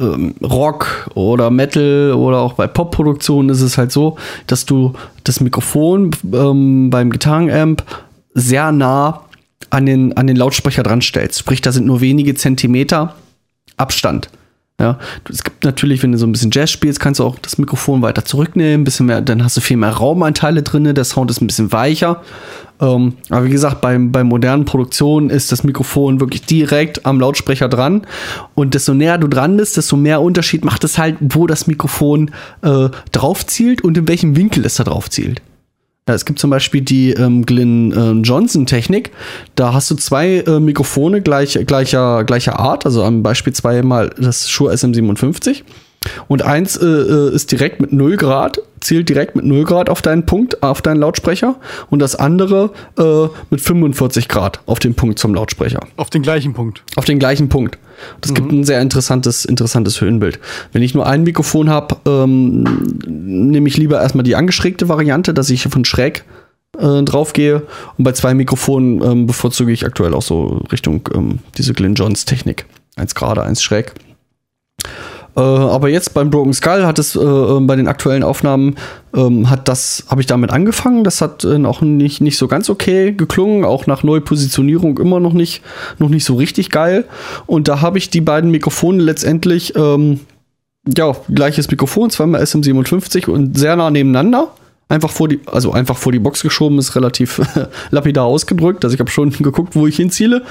ähm, 0.00 0.34
Rock 0.42 1.10
oder 1.14 1.50
Metal 1.50 2.12
oder 2.14 2.38
auch 2.38 2.54
bei 2.54 2.66
Popproduktionen 2.66 3.50
ist 3.50 3.60
es 3.60 3.78
halt 3.78 3.92
so, 3.92 4.16
dass 4.46 4.64
du 4.66 4.94
das 5.24 5.40
Mikrofon 5.40 6.10
ähm, 6.32 6.90
beim 6.90 7.10
Gitarrenamp 7.10 7.82
sehr 8.34 8.72
nah 8.72 9.24
an 9.70 9.86
den, 9.86 10.16
an 10.16 10.26
den 10.26 10.36
Lautsprecher 10.36 10.82
dran 10.82 11.02
stellst. 11.02 11.38
Sprich, 11.38 11.60
da 11.60 11.72
sind 11.72 11.86
nur 11.86 12.00
wenige 12.00 12.34
Zentimeter 12.34 13.14
Abstand. 13.76 14.28
Ja, 14.80 14.98
es 15.30 15.44
gibt 15.44 15.62
natürlich, 15.62 16.02
wenn 16.02 16.10
du 16.10 16.18
so 16.18 16.26
ein 16.26 16.32
bisschen 16.32 16.50
Jazz 16.50 16.72
spielst, 16.72 16.98
kannst 16.98 17.20
du 17.20 17.24
auch 17.24 17.38
das 17.38 17.58
Mikrofon 17.58 18.02
weiter 18.02 18.24
zurücknehmen, 18.24 18.82
bisschen 18.82 19.06
mehr, 19.06 19.20
dann 19.20 19.44
hast 19.44 19.56
du 19.56 19.60
viel 19.60 19.76
mehr 19.76 19.90
Raumanteile 19.90 20.64
drin, 20.64 20.92
der 20.92 21.04
Sound 21.04 21.30
ist 21.30 21.40
ein 21.40 21.46
bisschen 21.46 21.70
weicher. 21.70 22.22
Ähm, 22.80 23.14
aber 23.30 23.44
wie 23.44 23.50
gesagt, 23.50 23.80
bei, 23.80 23.96
bei 23.96 24.24
modernen 24.24 24.64
Produktionen 24.64 25.30
ist 25.30 25.52
das 25.52 25.62
Mikrofon 25.62 26.18
wirklich 26.18 26.42
direkt 26.42 27.06
am 27.06 27.20
Lautsprecher 27.20 27.68
dran. 27.68 28.04
Und 28.56 28.74
desto 28.74 28.94
näher 28.94 29.18
du 29.18 29.28
dran 29.28 29.56
bist, 29.56 29.76
desto 29.76 29.96
mehr 29.96 30.20
Unterschied 30.20 30.64
macht 30.64 30.82
es 30.82 30.98
halt, 30.98 31.18
wo 31.20 31.46
das 31.46 31.68
Mikrofon 31.68 32.32
äh, 32.62 32.88
drauf 33.12 33.46
zielt 33.46 33.84
und 33.84 33.96
in 33.96 34.08
welchem 34.08 34.34
Winkel 34.34 34.64
es 34.64 34.74
da 34.74 34.82
drauf 34.82 35.08
zielt. 35.08 35.40
Ja, 36.06 36.14
es 36.14 36.26
gibt 36.26 36.38
zum 36.38 36.50
Beispiel 36.50 36.82
die 36.82 37.12
ähm, 37.12 37.46
Glyn 37.46 37.90
ähm, 37.96 38.22
Johnson 38.24 38.66
Technik. 38.66 39.10
Da 39.54 39.72
hast 39.72 39.90
du 39.90 39.94
zwei 39.94 40.40
äh, 40.40 40.60
Mikrofone 40.60 41.22
gleich, 41.22 41.58
gleicher, 41.66 42.24
gleicher 42.24 42.58
Art, 42.58 42.84
also 42.84 43.02
am 43.02 43.22
Beispiel 43.22 43.54
zweimal 43.54 44.10
das 44.18 44.50
Shure 44.50 44.74
SM57. 44.74 45.62
Und 46.28 46.42
eins 46.42 46.76
äh, 46.76 46.84
äh, 46.84 47.34
ist 47.34 47.50
direkt 47.50 47.80
mit 47.80 47.94
0 47.94 48.18
Grad, 48.18 48.60
zielt 48.84 49.08
direkt 49.08 49.34
mit 49.34 49.44
0 49.44 49.64
Grad 49.64 49.88
auf 49.88 50.02
deinen 50.02 50.26
Punkt, 50.26 50.62
auf 50.62 50.82
deinen 50.82 51.00
Lautsprecher. 51.00 51.56
Und 51.90 51.98
das 52.00 52.14
andere 52.14 52.70
äh, 52.98 53.28
mit 53.50 53.60
45 53.60 54.28
Grad 54.28 54.60
auf 54.66 54.78
den 54.78 54.94
Punkt 54.94 55.18
zum 55.18 55.34
Lautsprecher. 55.34 55.80
Auf 55.96 56.10
den 56.10 56.22
gleichen 56.22 56.52
Punkt. 56.52 56.82
Auf 56.96 57.04
den 57.04 57.18
gleichen 57.18 57.48
Punkt. 57.48 57.78
Das 58.20 58.34
gibt 58.34 58.50
ein 58.52 58.64
sehr 58.64 58.80
interessantes, 58.80 59.44
interessantes 59.44 60.00
Höhenbild. 60.00 60.38
Wenn 60.72 60.82
ich 60.82 60.94
nur 60.94 61.06
ein 61.06 61.22
Mikrofon 61.22 61.70
habe, 61.70 61.96
ähm, 62.06 62.64
nehme 63.06 63.68
ich 63.68 63.76
lieber 63.76 64.00
erstmal 64.00 64.24
die 64.24 64.36
angeschrägte 64.36 64.88
Variante, 64.88 65.32
dass 65.32 65.50
ich 65.50 65.62
von 65.62 65.84
schräg 65.84 66.24
äh, 66.78 67.02
drauf 67.02 67.32
gehe. 67.32 67.62
Und 67.96 68.04
bei 68.04 68.12
zwei 68.12 68.34
Mikrofonen 68.34 69.02
ähm, 69.02 69.26
bevorzuge 69.26 69.72
ich 69.72 69.86
aktuell 69.86 70.14
auch 70.14 70.22
so 70.22 70.62
Richtung 70.72 71.08
ähm, 71.14 71.38
diese 71.56 71.72
Glyn 71.72 71.94
Johns 71.94 72.24
Technik. 72.24 72.66
Eins 72.96 73.14
gerade, 73.14 73.42
eins 73.42 73.62
schräg. 73.62 73.92
Äh, 75.36 75.40
aber 75.40 75.88
jetzt 75.88 76.14
beim 76.14 76.30
Broken 76.30 76.52
Skull 76.52 76.86
hat 76.86 76.98
es 76.98 77.16
äh, 77.16 77.20
äh, 77.20 77.60
bei 77.60 77.76
den 77.76 77.88
aktuellen 77.88 78.22
Aufnahmen 78.22 78.76
ähm, 79.14 79.50
hat 79.50 79.68
das 79.68 80.04
habe 80.08 80.20
ich 80.20 80.26
damit 80.26 80.50
angefangen. 80.50 81.04
Das 81.04 81.20
hat 81.20 81.44
äh, 81.44 81.64
auch 81.64 81.80
nicht 81.80 82.20
nicht 82.20 82.38
so 82.38 82.46
ganz 82.46 82.70
okay 82.70 83.12
geklungen, 83.12 83.64
auch 83.64 83.86
nach 83.86 84.02
Neupositionierung 84.02 84.98
immer 84.98 85.20
noch 85.20 85.32
nicht 85.32 85.62
noch 85.98 86.08
nicht 86.08 86.24
so 86.24 86.34
richtig 86.34 86.70
geil. 86.70 87.04
Und 87.46 87.68
da 87.68 87.80
habe 87.80 87.98
ich 87.98 88.10
die 88.10 88.20
beiden 88.20 88.50
Mikrofone 88.50 89.02
letztendlich 89.02 89.74
ähm, 89.76 90.20
ja 90.86 91.16
gleiches 91.32 91.70
Mikrofon, 91.70 92.10
zweimal 92.10 92.42
SM57 92.42 93.28
und 93.28 93.58
sehr 93.58 93.76
nah 93.76 93.90
nebeneinander. 93.90 94.52
Einfach 94.88 95.10
vor 95.10 95.28
die, 95.28 95.40
also 95.46 95.72
einfach 95.72 95.96
vor 95.96 96.12
die 96.12 96.18
Box 96.18 96.42
geschoben, 96.42 96.78
ist 96.78 96.94
relativ 96.94 97.40
lapidar 97.90 98.26
ausgedrückt. 98.26 98.84
Also 98.84 98.94
ich 98.94 99.00
habe 99.00 99.10
schon 99.10 99.30
geguckt, 99.38 99.74
wo 99.74 99.86
ich 99.86 99.96
hinziele. 99.96 100.42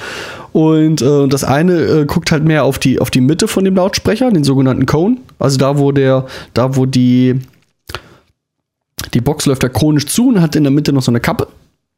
Und 0.51 1.01
äh, 1.01 1.27
das 1.27 1.43
eine 1.43 1.73
äh, 1.73 2.05
guckt 2.05 2.31
halt 2.31 2.43
mehr 2.43 2.63
auf 2.63 2.79
die, 2.79 2.99
auf 2.99 3.11
die 3.11 3.21
Mitte 3.21 3.47
von 3.47 3.63
dem 3.63 3.75
Lautsprecher, 3.75 4.31
den 4.31 4.43
sogenannten 4.43 4.85
Cone. 4.85 5.17
Also 5.39 5.57
da, 5.57 5.77
wo 5.77 5.91
der, 5.91 6.25
da, 6.53 6.75
wo 6.75 6.85
die, 6.85 7.39
die 9.13 9.21
Box 9.21 9.45
läuft 9.45 9.63
da 9.63 9.69
chronisch 9.69 10.07
zu 10.07 10.29
und 10.29 10.41
hat 10.41 10.55
in 10.55 10.63
der 10.63 10.71
Mitte 10.71 10.93
noch 10.93 11.03
so 11.03 11.11
eine 11.11 11.19
Kappe. 11.19 11.47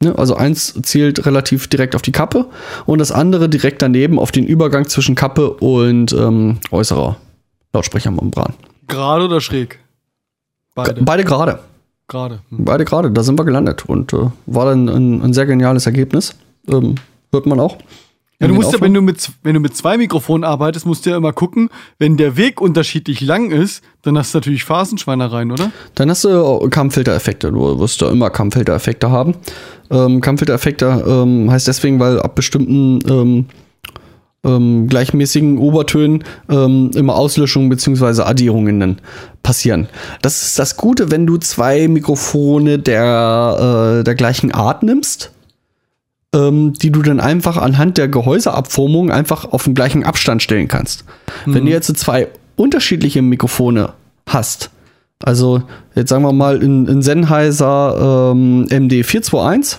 Ne? 0.03 0.17
Also 0.17 0.35
eins 0.35 0.79
zielt 0.83 1.25
relativ 1.25 1.67
direkt 1.67 1.95
auf 1.95 2.01
die 2.01 2.11
Kappe 2.11 2.47
und 2.85 2.99
das 2.99 3.11
andere 3.11 3.47
direkt 3.47 3.81
daneben 3.81 4.19
auf 4.19 4.31
den 4.31 4.45
Übergang 4.45 4.87
zwischen 4.87 5.15
Kappe 5.15 5.51
und 5.51 6.11
ähm, 6.13 6.59
äußerer 6.71 7.17
Lautsprechermembran. 7.73 8.53
Gerade 8.87 9.25
oder 9.25 9.41
schräg? 9.41 9.79
Beide. 10.75 11.01
Beide 11.01 11.23
gerade. 11.23 11.59
Gerade. 12.07 12.39
Hm. 12.49 12.65
Beide 12.65 12.85
gerade, 12.85 13.11
da 13.11 13.23
sind 13.23 13.39
wir 13.39 13.45
gelandet 13.45 13.85
und 13.85 14.13
äh, 14.13 14.29
war 14.45 14.65
dann 14.65 14.89
ein, 14.89 15.21
ein 15.21 15.33
sehr 15.33 15.45
geniales 15.45 15.85
Ergebnis. 15.85 16.35
Ähm, 16.67 16.95
hört 17.31 17.45
man 17.45 17.59
auch. 17.59 17.77
Ja, 18.39 18.49
du 18.49 18.53
musst 18.53 18.73
ja, 18.73 18.81
wenn 18.81 18.93
du, 18.93 19.01
mit, 19.01 19.31
wenn 19.43 19.53
du 19.53 19.61
mit 19.61 19.77
zwei 19.77 19.97
Mikrofonen 19.97 20.43
arbeitest, 20.43 20.85
musst 20.85 21.05
du 21.05 21.09
ja 21.09 21.17
immer 21.17 21.31
gucken, 21.31 21.69
wenn 21.99 22.17
der 22.17 22.35
Weg 22.35 22.59
unterschiedlich 22.59 23.21
lang 23.21 23.49
ist, 23.49 23.81
dann 24.01 24.17
hast 24.17 24.33
du 24.33 24.39
natürlich 24.39 24.65
Phasenschweinereien, 24.65 25.51
oder? 25.51 25.71
Dann 25.95 26.09
hast 26.09 26.25
du 26.25 26.67
Kammfiltereffekte. 26.69 27.51
Du 27.51 27.79
wirst 27.79 28.01
da 28.01 28.11
immer 28.11 28.29
Kammfiltereffekte 28.29 29.09
haben. 29.09 29.35
Ähm, 29.89 30.19
Kammfiltereffekte 30.19 31.05
ähm, 31.07 31.49
heißt 31.49 31.67
deswegen, 31.67 31.99
weil 32.01 32.19
ab 32.19 32.35
bestimmten 32.35 33.47
ähm, 34.45 34.87
gleichmäßigen 34.87 35.57
Obertönen 35.57 36.23
ähm, 36.49 36.91
immer 36.95 37.15
Auslöschungen 37.15 37.69
bzw. 37.69 38.21
Addierungen 38.21 38.97
passieren. 39.43 39.87
Das 40.21 40.43
ist 40.43 40.59
das 40.59 40.77
Gute, 40.77 41.11
wenn 41.11 41.27
du 41.27 41.37
zwei 41.37 41.87
Mikrofone 41.87 42.79
der, 42.79 43.99
äh, 43.99 44.03
der 44.03 44.15
gleichen 44.15 44.51
Art 44.51 44.83
nimmst, 44.83 45.31
ähm, 46.33 46.73
die 46.73 46.91
du 46.91 47.01
dann 47.01 47.19
einfach 47.19 47.57
anhand 47.57 47.97
der 47.97 48.07
Gehäuseabformung 48.07 49.11
einfach 49.11 49.45
auf 49.51 49.63
den 49.63 49.73
gleichen 49.73 50.03
Abstand 50.03 50.41
stellen 50.41 50.67
kannst. 50.67 51.05
Wenn 51.45 51.65
du 51.65 51.71
jetzt 51.71 51.87
so 51.87 51.93
zwei 51.93 52.27
unterschiedliche 52.55 53.21
Mikrofone 53.21 53.93
hast, 54.27 54.69
also 55.23 55.63
jetzt 55.95 56.09
sagen 56.09 56.23
wir 56.23 56.33
mal 56.33 56.61
in, 56.61 56.87
in 56.87 57.01
Sennheiser 57.01 58.31
ähm, 58.33 58.67
MD421, 58.69 59.77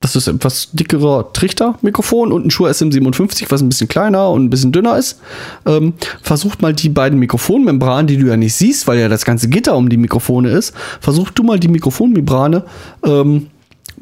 das 0.00 0.14
ist 0.14 0.28
etwas 0.28 0.68
dickerer 0.72 1.32
Trichtermikrofon 1.32 2.30
und 2.30 2.46
ein 2.46 2.50
Shure 2.50 2.70
SM57, 2.70 3.46
was 3.50 3.62
ein 3.62 3.68
bisschen 3.68 3.88
kleiner 3.88 4.30
und 4.30 4.44
ein 4.44 4.50
bisschen 4.50 4.70
dünner 4.70 4.96
ist. 4.96 5.20
Ähm, 5.66 5.94
versucht 6.22 6.62
mal 6.62 6.72
die 6.72 6.88
beiden 6.88 7.18
Mikrofonmembranen, 7.18 8.06
die 8.06 8.16
du 8.16 8.26
ja 8.28 8.36
nicht 8.36 8.54
siehst, 8.54 8.86
weil 8.86 9.00
ja 9.00 9.08
das 9.08 9.24
ganze 9.24 9.48
Gitter 9.48 9.76
um 9.76 9.88
die 9.88 9.96
Mikrofone 9.96 10.50
ist, 10.50 10.72
versuch 11.00 11.30
du 11.30 11.42
mal 11.42 11.58
die 11.58 11.68
Mikrofonmembrane 11.68 12.64
ähm, 13.04 13.48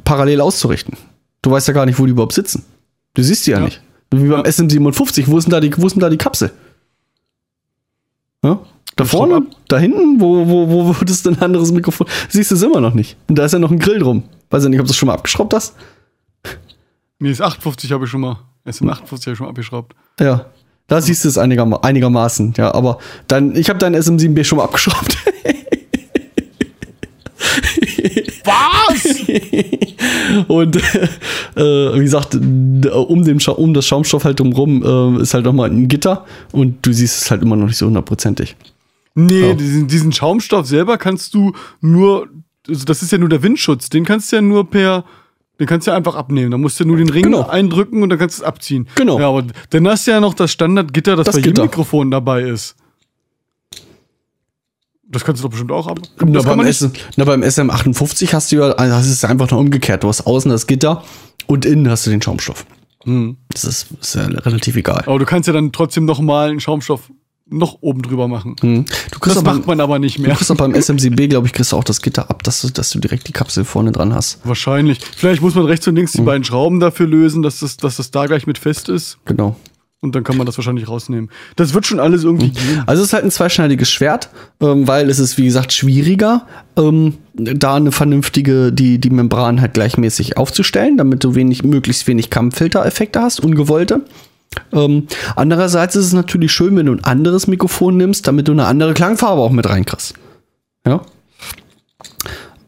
parallel 0.05 0.43
auszurichten. 0.43 0.99
Du 1.41 1.51
weißt 1.51 1.69
ja 1.69 1.75
gar 1.75 1.87
nicht, 1.87 1.99
wo 1.99 2.05
die 2.05 2.11
überhaupt 2.13 2.35
sitzen. 2.35 2.65
Du 3.15 3.23
siehst 3.23 3.47
die 3.47 3.53
ja, 3.53 3.59
Ja. 3.59 3.65
nicht. 3.65 3.81
Wie 4.13 4.29
beim 4.29 4.43
SM57, 4.43 5.25
wo 5.27 5.39
ist 5.39 5.45
denn 5.45 5.51
da 5.53 5.61
die, 5.61 5.73
wo 5.79 5.87
ist 5.87 5.95
denn 5.95 6.01
da 6.01 6.11
die 6.11 6.17
Kapsel? 6.19 6.51
Ja? 8.45 8.61
Da 8.97 9.05
vorne, 9.05 9.43
da 9.69 9.79
hinten, 9.79 10.21
wo, 10.21 10.47
wo, 10.47 10.69
wo 10.69 10.89
wird 11.01 11.11
es 11.11 11.23
denn 11.23 11.35
ein 11.37 11.43
anderes 11.43 11.73
Mikrofon? 11.73 12.07
Siehst 12.29 12.51
du 12.51 12.55
es 12.55 12.63
immer 12.63 12.81
noch 12.81 12.95
nicht. 12.95 13.17
Und 13.29 13.39
da 13.39 13.45
ist 13.45 13.53
ja 13.53 13.59
noch 13.59 13.71
ein 13.71 13.79
Grill 13.79 13.99
drum. 13.99 14.23
Weiß 14.51 14.63
ja 14.63 14.69
nicht, 14.69 14.81
ob 14.81 14.87
du 14.87 14.91
es 14.93 14.97
schon 14.97 15.07
mal 15.09 15.15
abgeschraubt 15.15 15.53
hast. 15.55 15.75
Nee, 17.19 17.31
das 17.31 17.41
58 17.41 17.91
habe 17.93 18.05
ich 18.05 18.11
schon 18.11 18.21
mal. 18.21 18.39
SM58 18.67 19.11
habe 19.11 19.33
ich 19.33 19.37
schon 19.39 19.45
mal 19.47 19.51
abgeschraubt. 19.51 19.95
Ja. 20.21 20.47
Da 20.89 21.01
siehst 21.01 21.25
du 21.25 21.29
es 21.29 21.37
einigerma 21.39 21.79
einigermaßen, 21.83 22.55
ja, 22.57 22.73
aber 22.73 22.99
dann, 23.27 23.57
ich 23.57 23.69
habe 23.69 23.79
dein 23.81 23.97
SM7B 23.97 24.45
schon 24.45 24.59
mal 24.59 24.65
abgeschraubt. 24.65 25.17
Was? 28.45 29.05
Und 30.49 30.77
äh, 30.77 30.81
wie 31.99 32.05
gesagt, 32.05 32.35
um, 32.37 33.41
Scha 33.41 33.53
um 33.53 33.75
das 33.75 33.87
Schaumstoff 33.87 34.25
halt 34.25 34.39
drumrum 34.39 35.19
äh, 35.19 35.23
ist 35.23 35.35
halt 35.35 35.45
nochmal 35.45 35.71
ein 35.71 35.89
Gitter 35.89 36.25
und 36.53 36.85
du 36.87 36.93
siehst 36.93 37.23
es 37.23 37.31
halt 37.31 37.43
immer 37.43 37.57
noch 37.57 37.67
nicht 37.67 37.77
so 37.79 37.87
hundertprozentig. 37.87 38.57
Nee, 39.15 39.51
Oh. 39.51 39.55
diesen, 39.55 39.89
diesen 39.89 40.13
Schaumstoff 40.13 40.67
selber 40.67 40.99
kannst 40.99 41.35
du 41.35 41.53
nur, 41.81 42.29
also 42.68 42.85
das 42.85 43.02
ist 43.02 43.12
ja 43.12 43.18
nur 43.18 43.29
der 43.29 43.42
Windschutz, 43.42 43.88
den 43.88 44.05
kannst 44.05 44.31
du 44.33 44.37
ja 44.37 44.42
nur 44.42 44.68
per, 44.70 45.05
den 45.59 45.66
kannst 45.66 45.87
du 45.87 45.90
ja 45.92 45.96
einfach 45.96 46.14
abnehmen. 46.14 46.50
Da 46.50 46.59
musst 46.59 46.79
du 46.81 46.85
nur 46.85 46.96
den 46.96 47.09
Ring 47.09 47.24
Genau. 47.24 47.46
eindrücken 47.48 48.02
und 48.02 48.09
dann 48.11 48.18
kannst 48.18 48.38
du 48.38 48.42
es 48.42 48.46
abziehen. 48.46 48.88
Genau. 48.94 49.18
Ja, 49.18 49.29
aber 49.29 49.44
dann 49.70 49.88
hast 49.88 50.07
du 50.07 50.11
ja 50.11 50.20
noch 50.20 50.35
das 50.35 50.50
Standardgitter, 50.52 51.16
das, 51.16 51.26
Das 51.26 51.35
bei 51.37 51.40
Gitter. 51.40 51.62
jedem 51.62 51.64
Mikrofon 51.70 52.11
dabei 52.11 52.42
ist. 52.42 52.76
Das 55.09 55.24
kannst 55.24 55.40
du 55.40 55.44
doch 55.46 55.50
bestimmt 55.50 55.70
auch 55.70 55.87
ab. 55.87 56.00
Na, 56.24 56.40
beim, 56.42 56.57
man 56.59 56.66
nicht. 56.66 56.83
S 56.83 56.90
na, 57.16 57.24
beim 57.24 57.42
SM58 57.42 58.33
hast 58.33 58.50
du 58.50 58.57
ja, 58.57 58.72
also 58.72 58.96
das 58.96 59.07
ist 59.09 59.24
einfach 59.24 59.50
nur 59.50 59.61
umgekehrt. 59.61 60.02
Du 60.02 60.09
hast 60.09 60.26
außen 60.26 60.50
das 60.50 60.66
Gitter 60.66 61.05
und 61.46 61.64
innen 61.64 61.88
hast 61.88 62.07
du 62.07 62.11
den 62.11 62.20
Schaumstoff. 62.20 62.66
Hm. 63.05 63.37
Das 63.50 63.64
ist, 63.64 63.87
ist 64.00 64.16
ja 64.16 64.24
relativ 64.24 64.74
egal. 64.74 65.05
Aber 65.07 65.18
du 65.20 65.24
kannst 65.24 65.46
ja 65.46 65.52
dann 65.52 65.70
trotzdem 65.70 66.07
noch 66.07 66.18
mal 66.20 66.50
einen 66.50 66.59
Schaumstoff 66.61 67.09
noch 67.49 67.79
oben 67.81 68.03
drüber 68.03 68.27
machen. 68.29 68.57
Hm. 68.61 68.85
Du 69.13 69.19
kriegst 69.21 69.37
Das 69.37 69.45
macht 69.45 69.67
man 69.67 69.81
aber 69.81 69.99
nicht 69.99 70.19
du 70.19 70.23
mehr. 70.23 70.35
kriegst 70.35 70.51
auch 70.51 70.57
beim 70.57 70.73
SM7B, 70.73 71.29
glaube 71.29 71.47
ich, 71.47 71.53
kriegst 71.53 71.73
du 71.73 71.77
auch 71.77 71.85
das 71.85 72.03
Gitter 72.03 72.29
ab, 72.29 72.43
dass 72.43 72.63
du, 72.63 72.71
dass 72.71 72.91
du 72.91 72.99
direkt 72.99 73.29
die 73.29 73.33
Kapsel 73.33 73.65
vorne 73.65 73.93
dran 73.93 74.15
hast. 74.15 74.41
Wahrscheinlich. 74.45 74.99
Vielleicht 75.17 75.43
muss 75.43 75.55
man 75.55 75.65
rechts 75.67 75.87
und 75.87 75.95
links 75.97 76.13
die 76.13 76.19
Hm. 76.19 76.25
beiden 76.25 76.45
Schrauben 76.45 76.81
dafür 76.81 77.07
lösen, 77.07 77.43
dass 77.43 77.61
das, 77.61 77.77
dass 77.77 77.97
das 77.97 78.11
da 78.11 78.27
gleich 78.27 78.47
mit 78.47 78.59
fest 78.59 78.89
ist. 78.89 79.19
Genau. 79.27 79.57
Und 80.03 80.15
dann 80.15 80.25
kann 80.25 80.37
man 80.37 80.45
das 80.47 80.59
wahrscheinlich 80.59 80.89
rausnehmen. 80.89 81.31
Das 81.57 81.73
wird 81.73 81.87
schon 81.87 82.01
alles 82.01 82.23
irgendwie 82.23 82.51
gehen. 82.51 82.83
Also 82.87 83.03
es 83.03 83.09
ist 83.09 83.13
halt 83.15 83.25
ein 83.25 83.31
zweischneidiges 83.31 83.91
Schwert, 83.91 84.29
ähm, 84.61 84.87
weil 84.87 85.09
es 85.09 85.19
ist, 85.19 85.39
wie 85.39 85.45
gesagt, 85.47 85.73
schwieriger, 85.73 86.47
ähm, 86.77 87.15
da 87.35 87.75
eine 87.77 87.91
vernünftige, 87.93 88.73
die, 88.73 88.99
die 88.99 89.11
Membran 89.11 89.61
halt 89.61 89.75
gleichmäßig 89.75 90.37
aufzustellen, 90.37 90.97
damit 90.99 91.25
du 91.25 91.35
wenig, 91.35 91.65
möglichst 91.65 92.07
wenig 92.07 92.29
Kammfiltereffekte 92.31 93.21
hast, 93.21 93.41
ungewollte. 93.41 94.03
Ähm, 94.73 95.07
andererseits 95.37 95.97
ist 95.97 96.07
es 96.07 96.13
natürlich 96.13 96.53
schön, 96.53 96.77
wenn 96.77 96.87
du 96.87 96.93
ein 96.93 97.05
anderes 97.05 97.47
Mikrofon 97.47 97.97
nimmst, 97.97 98.27
damit 98.27 98.49
du 98.49 98.53
eine 98.53 98.67
andere 98.67 98.95
Klangfarbe 98.95 99.41
auch 99.43 99.51
mit 99.51 99.69
reinkriegst. 99.69 100.15
Ja. 100.87 101.03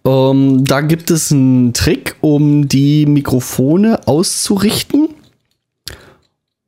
Ähm, 0.05 0.65
da 0.65 0.81
gibt 0.81 1.11
es 1.11 1.33
einen 1.33 1.73
Trick, 1.73 2.17
um 2.21 2.69
die 2.69 3.07
Mikrofone 3.07 4.07
auszurichten. 4.07 5.09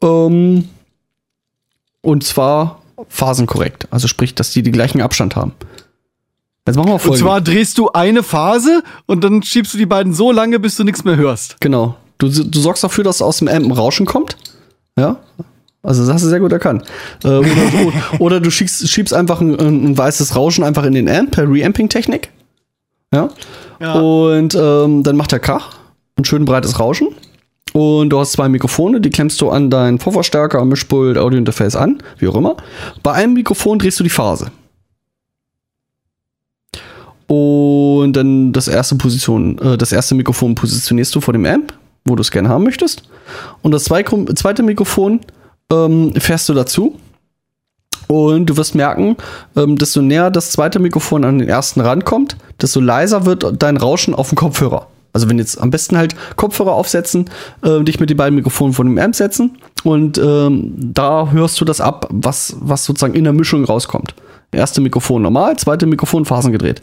Ähm, 0.02 0.68
und 2.02 2.24
zwar 2.24 2.80
phasenkorrekt. 3.08 3.88
Also 3.90 4.08
sprich, 4.08 4.34
dass 4.34 4.52
die 4.52 4.62
den 4.62 4.72
gleichen 4.72 5.00
Abstand 5.00 5.36
haben. 5.36 5.52
Jetzt 6.66 6.76
machen 6.76 6.88
wir 6.88 6.94
Und 6.94 7.00
folgendes. 7.00 7.20
zwar 7.22 7.40
drehst 7.40 7.78
du 7.78 7.90
eine 7.90 8.22
Phase 8.22 8.82
und 9.06 9.22
dann 9.24 9.42
schiebst 9.42 9.74
du 9.74 9.78
die 9.78 9.86
beiden 9.86 10.12
so 10.12 10.30
lange, 10.32 10.58
bis 10.60 10.76
du 10.76 10.84
nichts 10.84 11.04
mehr 11.04 11.16
hörst. 11.16 11.56
genau. 11.60 11.96
Du, 12.18 12.28
du 12.28 12.60
sorgst 12.60 12.84
dafür, 12.84 13.02
dass 13.02 13.22
aus 13.22 13.38
dem 13.38 13.48
Amp 13.48 13.64
ein 13.64 13.72
Rauschen 13.72 14.04
kommt. 14.04 14.36
Ja. 14.98 15.18
Also 15.82 16.04
das 16.04 16.12
hast 16.12 16.24
du 16.24 16.28
sehr 16.28 16.40
gut 16.40 16.52
erkannt. 16.52 16.84
Äh, 17.24 17.28
oder, 17.28 17.50
oder 18.18 18.40
du 18.40 18.50
schiebst, 18.50 18.88
schiebst 18.88 19.14
einfach 19.14 19.40
ein, 19.40 19.58
ein 19.58 19.96
weißes 19.96 20.36
Rauschen 20.36 20.62
einfach 20.62 20.84
in 20.84 20.94
den 20.94 21.08
Amp 21.08 21.30
per 21.32 21.50
Reamping-Technik. 21.50 22.30
Ja. 23.12 23.30
Ja. 23.80 23.94
Und 23.94 24.54
ähm, 24.54 25.02
dann 25.02 25.16
macht 25.16 25.32
er 25.32 25.38
Krach. 25.38 25.78
Ein 26.16 26.24
schön 26.24 26.44
breites 26.44 26.78
Rauschen. 26.78 27.08
Und 27.72 28.10
du 28.10 28.18
hast 28.18 28.32
zwei 28.32 28.48
Mikrofone, 28.48 29.00
die 29.00 29.10
klemmst 29.10 29.40
du 29.40 29.48
an 29.48 29.70
deinen 29.70 29.98
Vorverstärker, 29.98 30.64
Mischpult, 30.64 31.16
Audiointerface 31.16 31.76
an, 31.76 32.02
wie 32.18 32.28
auch 32.28 32.34
immer. 32.34 32.56
Bei 33.02 33.12
einem 33.12 33.34
Mikrofon 33.34 33.78
drehst 33.78 33.98
du 34.00 34.04
die 34.04 34.10
Phase. 34.10 34.50
Und 37.28 38.12
dann 38.14 38.52
das 38.52 38.66
erste 38.66 38.96
Position, 38.96 39.56
äh, 39.58 39.78
das 39.78 39.92
erste 39.92 40.16
Mikrofon 40.16 40.56
positionierst 40.56 41.14
du 41.14 41.20
vor 41.20 41.32
dem 41.32 41.46
Amp, 41.46 41.72
wo 42.04 42.16
du 42.16 42.20
es 42.20 42.30
gerne 42.30 42.48
haben 42.48 42.64
möchtest. 42.64 43.02
Und 43.62 43.72
das 43.72 43.84
zwei, 43.84 44.02
zweite 44.02 44.62
Mikrofon 44.62 45.20
ähm, 45.70 46.12
fährst 46.18 46.48
du 46.48 46.54
dazu. 46.54 46.98
Und 48.08 48.46
du 48.46 48.56
wirst 48.56 48.74
merken, 48.74 49.16
ähm, 49.54 49.76
desto 49.76 50.02
näher 50.02 50.30
das 50.30 50.50
zweite 50.50 50.80
Mikrofon 50.80 51.24
an 51.24 51.38
den 51.38 51.48
ersten 51.48 51.80
rankommt, 51.80 52.36
desto 52.60 52.80
leiser 52.80 53.24
wird 53.24 53.62
dein 53.62 53.76
Rauschen 53.76 54.14
auf 54.16 54.30
dem 54.30 54.36
Kopfhörer. 54.36 54.88
Also 55.12 55.28
wenn 55.28 55.38
jetzt 55.38 55.60
am 55.60 55.70
besten 55.70 55.96
halt 55.96 56.14
Kopfhörer 56.36 56.72
aufsetzen, 56.72 57.30
äh, 57.62 57.82
dich 57.82 58.00
mit 58.00 58.10
den 58.10 58.16
beiden 58.16 58.34
Mikrofonen 58.34 58.72
vor 58.72 58.84
dem 58.84 58.98
Amp 58.98 59.14
setzen 59.14 59.58
und 59.84 60.18
ähm, 60.18 60.74
da 60.76 61.30
hörst 61.30 61.60
du 61.60 61.64
das 61.64 61.80
ab, 61.80 62.08
was, 62.10 62.56
was 62.60 62.84
sozusagen 62.84 63.14
in 63.14 63.24
der 63.24 63.32
Mischung 63.32 63.64
rauskommt. 63.64 64.14
Erste 64.52 64.80
Mikrofon 64.80 65.22
normal, 65.22 65.56
zweite 65.58 65.86
Mikrofon 65.86 66.24
phasengedreht. 66.24 66.82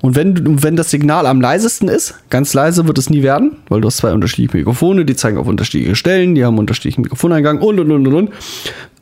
Und 0.00 0.14
wenn, 0.14 0.62
wenn 0.62 0.76
das 0.76 0.90
Signal 0.90 1.26
am 1.26 1.40
leisesten 1.40 1.88
ist, 1.88 2.14
ganz 2.30 2.54
leise 2.54 2.86
wird 2.86 2.98
es 2.98 3.10
nie 3.10 3.22
werden, 3.22 3.56
weil 3.68 3.80
du 3.80 3.88
hast 3.88 3.98
zwei 3.98 4.12
unterschiedliche 4.12 4.56
Mikrofone, 4.56 5.04
die 5.04 5.16
zeigen 5.16 5.36
auf 5.36 5.48
unterschiedliche 5.48 5.96
Stellen, 5.96 6.36
die 6.36 6.44
haben 6.44 6.56
unterschiedlichen 6.56 7.02
Mikrofoneingang 7.02 7.58
und 7.58 7.80
und 7.80 7.90
und 7.90 8.06
und 8.06 8.14
und. 8.14 8.30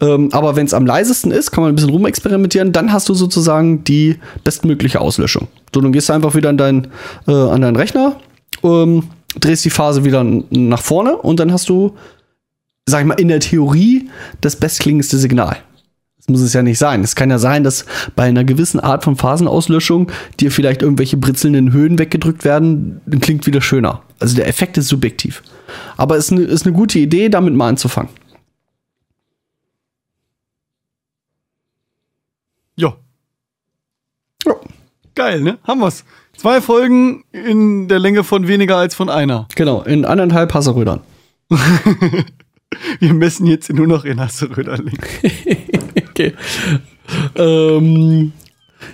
Ähm, 0.01 0.31
aber 0.33 0.57
wenn 0.57 0.65
es 0.65 0.73
am 0.73 0.87
leisesten 0.87 1.31
ist, 1.31 1.51
kann 1.51 1.63
man 1.63 1.73
ein 1.73 1.75
bisschen 1.75 1.91
rumexperimentieren, 1.91 2.73
dann 2.73 2.93
hast 2.93 3.11
du 3.11 3.15
sozusagen 3.15 3.85
die 3.85 4.17
bestmögliche 4.43 5.01
Auslöschung. 5.01 5.49
So, 5.75 5.83
dann 5.83 5.93
gehst 5.93 6.09
du 6.09 6.15
einfach 6.15 6.35
wieder 6.35 6.49
an, 6.49 6.57
dein, 6.57 6.89
äh, 7.27 7.33
an 7.33 7.61
deinen 7.61 7.77
Rechner, 7.77 8.17
ähm, 8.65 9.05
drehst 9.39 9.67
die 9.67 9.71
Phase 9.71 10.05
wieder 10.05 10.25
nach 10.25 10.83
vorne 10.83 11.15
und 11.17 11.41
dann 11.41 11.53
hast 11.53 11.69
du, 11.69 11.95
sag 12.87 13.01
ich 13.01 13.07
mal, 13.07 13.21
in 13.21 13.29
der 13.29 13.41
Theorie 13.41 14.09
das 14.41 14.57
bestklingendste 14.57 15.19
Signal. 15.19 15.59
Muss 16.29 16.43
es 16.43 16.53
ja 16.53 16.63
nicht 16.63 16.79
sein. 16.79 17.03
Es 17.03 17.17
kann 17.17 17.31
ja 17.31 17.39
sein, 17.39 17.65
dass 17.65 17.87
bei 18.15 18.25
einer 18.25 18.45
gewissen 18.45 18.81
Art 18.81 19.03
von 19.03 19.17
Phasenauslöschung 19.17 20.13
dir 20.39 20.53
vielleicht 20.53 20.83
irgendwelche 20.83 21.17
britzelnden 21.17 21.73
Höhen 21.73 21.99
weggedrückt 21.99 22.45
werden, 22.45 23.01
dann 23.07 23.21
klingt 23.21 23.47
wieder 23.47 23.63
schöner. 23.63 24.03
Also 24.21 24.37
der 24.37 24.47
Effekt 24.47 24.77
ist 24.77 24.89
subjektiv. 24.89 25.43
Aber 25.97 26.17
es 26.17 26.27
ist 26.27 26.33
eine, 26.33 26.43
ist 26.43 26.67
eine 26.67 26.77
gute 26.77 26.99
Idee, 26.99 27.31
damit 27.31 27.55
mal 27.55 27.69
anzufangen. 27.69 28.11
Ja. 32.77 32.95
Ja. 34.47 34.55
Geil, 35.15 35.41
ne? 35.41 35.59
Haben 35.65 35.81
wir's. 35.81 36.05
Zwei 36.37 36.61
Folgen 36.61 37.25
in 37.33 37.89
der 37.89 37.99
Länge 37.99 38.23
von 38.23 38.47
weniger 38.47 38.77
als 38.77 38.95
von 38.95 39.09
einer. 39.09 39.49
Genau, 39.57 39.83
in 39.83 40.05
anderthalb 40.05 40.55
Hasserödern. 40.55 41.01
Wir 43.01 43.15
messen 43.15 43.47
jetzt 43.47 43.73
nur 43.73 43.87
noch 43.87 44.05
in 44.05 44.21
Hasseröderling. 44.21 44.99
Okay. 46.19 46.35
Ähm, 47.37 48.33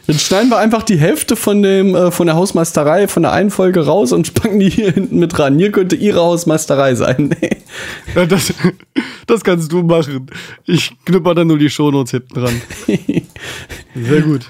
jetzt 0.06 0.22
schneiden 0.22 0.50
wir 0.50 0.58
einfach 0.58 0.82
die 0.82 0.98
Hälfte 0.98 1.36
von, 1.36 1.62
dem, 1.62 1.94
äh, 1.94 2.10
von 2.10 2.26
der 2.26 2.36
Hausmeisterei, 2.36 3.08
von 3.08 3.22
der 3.22 3.32
einen 3.32 3.50
Folge 3.50 3.84
raus 3.86 4.12
und 4.12 4.34
packen 4.34 4.60
die 4.60 4.68
hier 4.68 4.92
hinten 4.92 5.18
mit 5.18 5.38
ran. 5.38 5.58
Hier 5.58 5.72
könnte 5.72 5.96
ihre 5.96 6.20
Hausmeisterei 6.20 6.94
sein. 6.94 7.34
Ja, 8.14 8.24
das, 8.24 8.54
das 9.26 9.42
kannst 9.42 9.72
du 9.72 9.82
machen. 9.82 10.30
Ich 10.64 10.92
knüpper 11.04 11.34
dann 11.34 11.48
nur 11.48 11.58
die 11.58 11.68
Shownotes 11.68 12.12
hinten 12.12 12.34
dran. 12.34 12.62
Sehr 13.96 14.20
gut. 14.20 14.48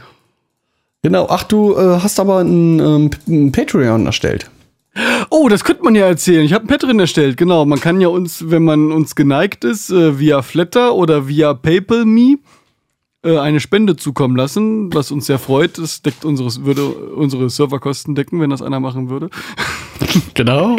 genau, 1.02 1.26
ach, 1.30 1.44
du 1.44 1.74
äh, 1.74 2.00
hast 2.02 2.20
aber 2.20 2.40
ein, 2.40 2.80
ähm, 2.80 3.10
ein 3.26 3.50
Patreon 3.50 4.04
erstellt. 4.04 4.50
Oh, 5.30 5.48
das 5.48 5.64
könnte 5.64 5.84
man 5.84 5.94
ja 5.94 6.04
erzählen. 6.04 6.44
Ich 6.44 6.52
habe 6.52 6.66
ein 6.66 6.68
Patreon 6.68 7.00
erstellt, 7.00 7.38
genau. 7.38 7.64
Man 7.64 7.80
kann 7.80 7.98
ja 8.02 8.08
uns, 8.08 8.50
wenn 8.50 8.64
man 8.64 8.92
uns 8.92 9.14
geneigt 9.14 9.64
ist, 9.64 9.88
äh, 9.88 10.18
via 10.18 10.42
Flatter 10.42 10.94
oder 10.94 11.26
via 11.26 11.54
PayPal.me 11.54 12.36
eine 13.24 13.60
Spende 13.60 13.96
zukommen 13.96 14.36
lassen, 14.36 14.92
was 14.92 15.10
uns 15.10 15.26
sehr 15.26 15.38
freut. 15.38 15.78
Das 15.78 16.02
deckt 16.02 16.24
unseres, 16.24 16.64
würde 16.64 16.86
unsere 16.86 17.48
Serverkosten 17.48 18.14
decken, 18.14 18.40
wenn 18.40 18.50
das 18.50 18.62
einer 18.62 18.80
machen 18.80 19.08
würde. 19.10 19.30
Genau. 20.34 20.76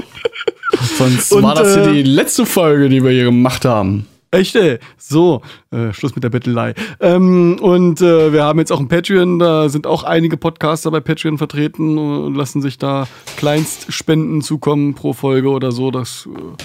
Sonst 0.98 1.32
Und, 1.32 1.44
war 1.44 1.56
das 1.56 1.74
hier 1.74 1.88
äh, 1.88 1.94
die 1.94 2.04
letzte 2.04 2.46
Folge, 2.46 2.90
die 2.90 3.04
wir 3.04 3.12
hier 3.12 3.26
gemacht 3.26 3.66
haben. 3.66 4.06
Echt, 4.32 4.56
ey. 4.56 4.80
So, 4.98 5.42
äh, 5.72 5.94
Schluss 5.94 6.16
mit 6.16 6.24
der 6.24 6.30
Bettelei. 6.30 6.74
Ähm, 7.00 7.58
und 7.62 8.02
äh, 8.02 8.34
wir 8.34 8.44
haben 8.44 8.60
jetzt 8.60 8.72
auch 8.72 8.80
ein 8.80 8.90
Patreon, 8.90 9.40
da 9.40 9.70
sind 9.70 9.88
auch 9.88 10.04
einige 10.04 10.36
Podcaster 10.36 10.92
bei 10.92 11.00
Patreon 11.00 11.38
vertreten 11.38 11.98
und 11.98 12.36
lassen 12.36 12.62
sich 12.62 12.78
da 12.78 13.08
Kleinstspenden 13.38 14.42
zukommen 14.42 14.94
pro 14.94 15.14
Folge 15.14 15.50
oder 15.50 15.72
so. 15.72 15.90
Das 15.90 16.28
äh, 16.28 16.64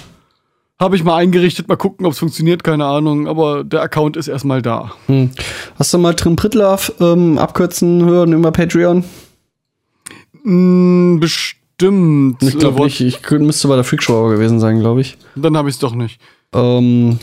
habe 0.81 0.97
ich 0.97 1.05
mal 1.05 1.17
eingerichtet, 1.17 1.69
mal 1.69 1.77
gucken, 1.77 2.07
ob 2.07 2.13
es 2.13 2.19
funktioniert, 2.19 2.65
keine 2.65 2.87
Ahnung. 2.87 3.29
Aber 3.29 3.63
der 3.65 3.83
Account 3.83 4.17
ist 4.17 4.29
erstmal 4.29 4.63
da. 4.63 4.93
Hm. 5.07 5.31
Hast 5.79 5.93
du 5.93 5.99
mal 5.99 6.15
Trim 6.15 6.37
Pritlove 6.37 6.93
ähm, 7.01 7.39
abkürzen 7.39 8.05
hören 8.05 8.33
über 8.33 8.51
Patreon? 8.51 9.05
Mm, 10.43 11.19
bestimmt. 11.21 12.43
Ich 12.43 12.59
glaube 12.59 12.81
Äh, 12.81 12.85
nicht. 12.85 13.01
Ich 13.01 13.31
müsste 13.31 13.69
bei 13.69 13.75
der 13.75 13.85
Freakshow 13.85 14.29
gewesen 14.29 14.59
sein, 14.59 14.81
glaube 14.81 15.03
ich. 15.03 15.19
Dann 15.37 15.57
habe 15.57 15.69
ich 15.69 15.75
es 15.77 15.79
doch 15.81 15.95
nicht. 15.95 16.19
Ähm, 16.55 17.19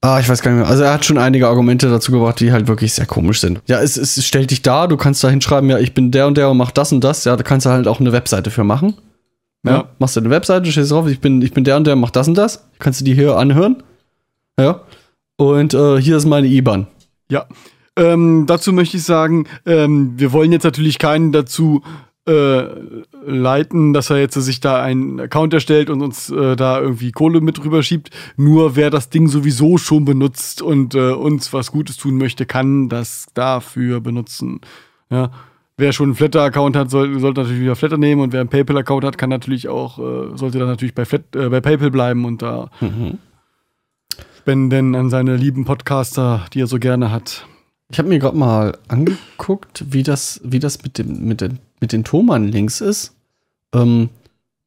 ah, 0.00 0.18
ich 0.20 0.28
weiß 0.28 0.40
gar 0.42 0.50
nicht 0.52 0.60
mehr. 0.60 0.68
Also 0.68 0.84
er 0.84 0.92
hat 0.94 1.04
schon 1.04 1.18
einige 1.18 1.48
Argumente 1.48 1.90
dazu 1.90 2.12
gebracht, 2.12 2.40
die 2.40 2.50
halt 2.50 2.66
wirklich 2.66 2.94
sehr 2.94 3.06
komisch 3.06 3.40
sind. 3.40 3.60
Ja, 3.66 3.80
es, 3.80 3.96
es 3.98 4.24
stellt 4.24 4.50
dich 4.50 4.62
da, 4.62 4.86
du 4.86 4.96
kannst 4.96 5.22
da 5.22 5.28
hinschreiben, 5.28 5.68
ja, 5.68 5.78
ich 5.78 5.92
bin 5.94 6.10
der 6.10 6.26
und 6.26 6.36
der 6.38 6.50
und 6.50 6.56
mach 6.56 6.70
das 6.70 6.92
und 6.92 7.04
das. 7.04 7.24
Ja, 7.24 7.36
da 7.36 7.42
kannst 7.42 7.66
du 7.66 7.70
halt 7.70 7.86
auch 7.88 8.00
eine 8.00 8.12
Webseite 8.12 8.50
für 8.50 8.64
machen. 8.64 8.94
Ja. 9.64 9.72
Ja. 9.72 9.88
Machst 9.98 10.16
du 10.16 10.20
eine 10.20 10.30
Webseite, 10.30 10.70
stehst 10.70 10.92
drauf, 10.92 11.08
ich 11.08 11.20
bin, 11.20 11.42
ich 11.42 11.52
bin 11.52 11.64
der 11.64 11.76
und 11.76 11.86
der, 11.86 11.96
mach 11.96 12.10
das 12.10 12.28
und 12.28 12.34
das. 12.34 12.68
Kannst 12.78 13.00
du 13.00 13.04
die 13.04 13.14
hier 13.14 13.36
anhören. 13.36 13.82
Ja. 14.58 14.82
Und 15.36 15.74
äh, 15.74 16.00
hier 16.00 16.16
ist 16.16 16.26
meine 16.26 16.46
IBAN. 16.46 16.86
Ja. 17.28 17.46
Ähm, 17.96 18.44
dazu 18.46 18.72
möchte 18.72 18.96
ich 18.96 19.04
sagen, 19.04 19.46
ähm, 19.66 20.14
wir 20.16 20.32
wollen 20.32 20.52
jetzt 20.52 20.64
natürlich 20.64 20.98
keinen 20.98 21.32
dazu 21.32 21.82
äh, 22.26 22.64
leiten, 23.26 23.92
dass 23.92 24.10
er 24.10 24.18
jetzt 24.18 24.34
sich 24.34 24.60
da 24.60 24.82
einen 24.82 25.20
Account 25.20 25.52
erstellt 25.54 25.90
und 25.90 26.02
uns 26.02 26.30
äh, 26.30 26.56
da 26.56 26.80
irgendwie 26.80 27.12
Kohle 27.12 27.40
mit 27.40 27.62
rüber 27.64 27.82
schiebt. 27.82 28.10
Nur 28.36 28.76
wer 28.76 28.90
das 28.90 29.10
Ding 29.10 29.28
sowieso 29.28 29.78
schon 29.78 30.04
benutzt 30.04 30.62
und 30.62 30.94
äh, 30.94 31.12
uns 31.12 31.52
was 31.52 31.70
Gutes 31.70 31.96
tun 31.96 32.16
möchte, 32.16 32.46
kann 32.46 32.88
das 32.88 33.26
dafür 33.34 34.00
benutzen. 34.00 34.60
Ja. 35.10 35.30
Wer 35.76 35.92
schon 35.92 36.10
einen 36.10 36.14
Flatter-Account 36.14 36.76
hat, 36.76 36.90
soll, 36.90 37.18
sollte 37.18 37.40
natürlich 37.40 37.62
wieder 37.62 37.76
Flatter 37.76 37.98
nehmen 37.98 38.20
und 38.22 38.32
wer 38.32 38.40
einen 38.40 38.48
PayPal-Account 38.48 39.04
hat, 39.04 39.18
kann 39.18 39.30
natürlich 39.30 39.68
auch, 39.68 39.98
äh, 39.98 40.36
sollte 40.36 40.58
dann 40.58 40.68
natürlich 40.68 40.94
bei, 40.94 41.04
Flat, 41.04 41.22
äh, 41.34 41.48
bei 41.48 41.60
PayPal 41.60 41.90
bleiben 41.90 42.24
und 42.24 42.42
da 42.42 42.70
spenden 44.38 44.94
an 44.94 45.08
seine 45.10 45.36
lieben 45.36 45.64
Podcaster, 45.64 46.44
die 46.52 46.60
er 46.60 46.66
so 46.66 46.78
gerne 46.78 47.10
hat. 47.10 47.46
Ich 47.90 47.98
habe 47.98 48.08
mir 48.08 48.18
gerade 48.18 48.36
mal 48.36 48.76
angeguckt, 48.88 49.84
wie 49.88 50.02
das, 50.02 50.40
wie 50.44 50.58
das 50.58 50.82
mit, 50.82 50.98
dem, 50.98 51.26
mit, 51.26 51.40
den, 51.40 51.58
mit 51.80 51.92
den 51.92 52.04
Thomann-Links 52.04 52.80
ist. 52.80 53.14
Ähm, 53.74 54.10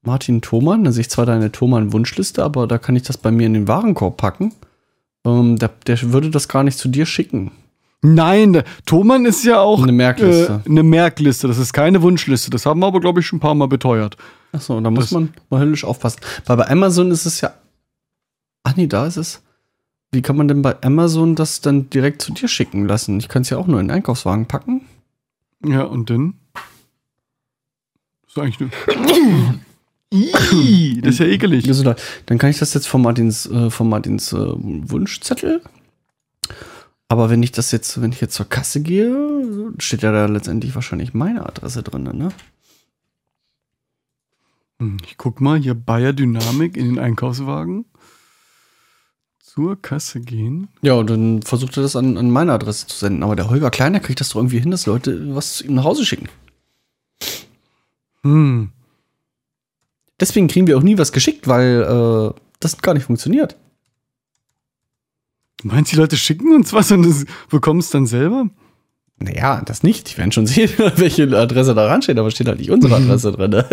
Martin 0.01 0.41
Thomann, 0.41 0.83
da 0.83 0.91
sehe 0.91 1.01
ich 1.01 1.09
zwar 1.09 1.25
deine 1.25 1.51
Thomann-Wunschliste, 1.51 2.43
aber 2.43 2.65
da 2.65 2.77
kann 2.79 2.95
ich 2.95 3.03
das 3.03 3.17
bei 3.17 3.29
mir 3.29 3.45
in 3.45 3.53
den 3.53 3.67
Warenkorb 3.67 4.17
packen. 4.17 4.53
Ähm, 5.25 5.57
der, 5.57 5.69
der 5.85 6.01
würde 6.11 6.31
das 6.31 6.47
gar 6.47 6.63
nicht 6.63 6.77
zu 6.77 6.87
dir 6.89 7.05
schicken. 7.05 7.51
Nein, 8.13 8.63
Thomann 8.85 9.25
ist 9.25 9.43
ja 9.43 9.59
auch 9.59 9.83
Eine 9.83 9.91
Merkliste. 9.91 10.61
Äh, 10.65 10.69
eine 10.69 10.83
Merkliste. 10.83 11.47
Das 11.47 11.57
ist 11.57 11.73
keine 11.73 12.01
Wunschliste. 12.01 12.49
Das 12.49 12.65
haben 12.65 12.79
wir 12.79 12.87
aber, 12.87 12.99
glaube 13.01 13.19
ich, 13.19 13.25
schon 13.27 13.37
ein 13.37 13.41
paar 13.41 13.55
Mal 13.55 13.67
beteuert. 13.67 14.17
Achso, 14.51 14.79
da 14.79 14.89
muss 14.89 15.05
Das- 15.05 15.11
man 15.11 15.33
mal 15.49 15.59
höllisch 15.59 15.83
aufpassen. 15.83 16.19
Weil 16.45 16.57
bei 16.57 16.69
Amazon 16.69 17.11
ist 17.11 17.25
es 17.25 17.41
ja. 17.41 17.53
Ach 18.63 18.75
nee, 18.75 18.87
da 18.87 19.05
ist 19.07 19.17
es. 19.17 19.41
Wie 20.11 20.21
kann 20.21 20.37
man 20.37 20.47
denn 20.47 20.61
bei 20.61 20.81
Amazon 20.83 21.35
das 21.35 21.59
dann 21.61 21.89
direkt 21.89 22.21
zu 22.21 22.31
dir 22.33 22.47
schicken 22.47 22.87
lassen? 22.87 23.19
Ich 23.19 23.27
kann 23.27 23.41
es 23.41 23.49
ja 23.49 23.57
auch 23.57 23.67
nur 23.67 23.79
in 23.81 23.87
den 23.89 23.95
Einkaufswagen 23.95 24.45
packen. 24.45 24.81
Ja, 25.65 25.83
und 25.83 26.09
dann? 26.09 26.35
Das 28.23 28.35
ist 28.35 28.37
eigentlich 28.39 28.59
nur. 28.59 28.69
Ih, 30.13 31.01
das 31.01 31.15
ist 31.15 31.19
ja 31.19 31.25
ekelig. 31.25 31.65
Da, 31.83 31.95
dann 32.27 32.37
kann 32.37 32.49
ich 32.49 32.59
das 32.59 32.73
jetzt 32.73 32.87
von 32.87 33.01
Martins, 33.01 33.45
äh, 33.47 33.69
von 33.69 33.89
Martins 33.89 34.31
äh, 34.31 34.37
Wunschzettel. 34.37 35.61
Aber 37.09 37.29
wenn 37.29 37.41
ich 37.41 37.51
das 37.51 37.71
jetzt, 37.71 38.01
wenn 38.01 38.11
ich 38.11 38.19
jetzt 38.19 38.33
zur 38.35 38.49
Kasse 38.49 38.81
gehe, 38.81 39.73
steht 39.79 40.01
ja 40.01 40.11
da 40.11 40.25
letztendlich 40.25 40.75
wahrscheinlich 40.75 41.13
meine 41.13 41.45
Adresse 41.45 41.81
drin, 41.83 42.03
ne? 42.03 42.29
Hm, 44.79 44.97
Ich 45.05 45.17
guck 45.17 45.39
mal 45.41 45.57
hier 45.57 45.73
Bayer 45.73 46.13
Dynamik 46.13 46.75
in 46.75 46.85
den 46.95 46.99
Einkaufswagen. 46.99 47.85
Zur 49.39 49.81
Kasse 49.81 50.19
gehen. 50.19 50.67
Ja, 50.81 50.93
und 50.93 51.09
dann 51.09 51.41
versucht 51.41 51.77
er 51.77 51.83
das 51.83 51.95
an, 51.95 52.17
an 52.17 52.29
meine 52.29 52.53
Adresse 52.53 52.85
zu 52.87 52.97
senden. 52.97 53.23
Aber 53.23 53.35
der 53.35 53.49
Holger 53.49 53.71
Kleiner 53.71 53.99
kriegt 53.99 54.19
das 54.19 54.29
doch 54.29 54.35
irgendwie 54.35 54.59
hin, 54.59 54.69
dass 54.71 54.85
Leute 54.85 55.33
was 55.33 55.55
zu 55.55 55.65
ihm 55.65 55.75
nach 55.75 55.83
Hause 55.85 56.05
schicken. 56.05 56.29
Hm. 58.23 58.71
deswegen 60.19 60.47
kriegen 60.47 60.67
wir 60.67 60.77
auch 60.77 60.83
nie 60.83 60.97
was 60.97 61.11
geschickt, 61.13 61.47
weil 61.47 61.81
äh, 61.83 62.39
das 62.59 62.77
gar 62.81 62.93
nicht 62.93 63.05
funktioniert. 63.05 63.55
Du 65.61 65.67
meinst, 65.67 65.91
die 65.91 65.95
Leute 65.95 66.17
schicken 66.17 66.53
uns 66.53 66.73
was 66.73 66.91
und 66.91 67.25
bekommen 67.49 67.79
es 67.79 67.89
dann 67.89 68.05
selber? 68.05 68.47
Naja, 69.19 69.61
das 69.65 69.81
nicht. 69.81 70.13
Die 70.13 70.17
werden 70.19 70.31
schon 70.31 70.45
sehen, 70.45 70.69
welche 70.97 71.23
Adresse 71.35 71.73
da 71.73 71.87
ran 71.87 72.01
steht, 72.03 72.19
aber 72.19 72.29
steht 72.29 72.47
halt 72.47 72.59
nicht 72.59 72.69
unsere 72.69 72.95
Adresse 72.95 73.31
drin. 73.31 73.63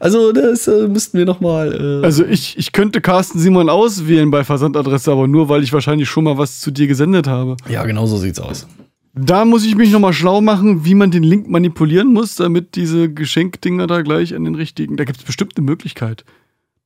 also, 0.00 0.32
das 0.32 0.66
äh, 0.66 0.88
müssten 0.88 1.18
wir 1.18 1.26
noch 1.26 1.40
mal. 1.40 2.00
Äh, 2.02 2.04
Also 2.04 2.24
ich, 2.24 2.56
ich 2.56 2.72
könnte 2.72 3.02
Carsten 3.02 3.38
Simon 3.38 3.68
auswählen 3.68 4.30
bei 4.30 4.44
Versandadresse, 4.44 5.12
aber 5.12 5.28
nur, 5.28 5.50
weil 5.50 5.62
ich 5.62 5.72
wahrscheinlich 5.74 6.08
schon 6.08 6.24
mal 6.24 6.38
was 6.38 6.60
zu 6.60 6.70
dir 6.70 6.86
gesendet 6.86 7.26
habe. 7.26 7.56
ja, 7.68 7.84
genau 7.84 8.06
so 8.06 8.16
sieht's 8.16 8.40
aus. 8.40 8.66
Da 9.14 9.44
muss 9.44 9.66
ich 9.66 9.74
mich 9.74 9.90
nochmal 9.90 10.14
schlau 10.14 10.40
machen, 10.40 10.86
wie 10.86 10.94
man 10.94 11.10
den 11.10 11.22
Link 11.22 11.46
manipulieren 11.46 12.14
muss, 12.14 12.36
damit 12.36 12.76
diese 12.76 13.12
Geschenkdinger 13.12 13.86
da 13.86 14.00
gleich 14.00 14.34
an 14.34 14.44
den 14.44 14.54
richtigen. 14.54 14.96
Da 14.96 15.04
gibt 15.04 15.18
es 15.18 15.24
bestimmt 15.24 15.52
eine 15.58 15.66
Möglichkeit, 15.66 16.24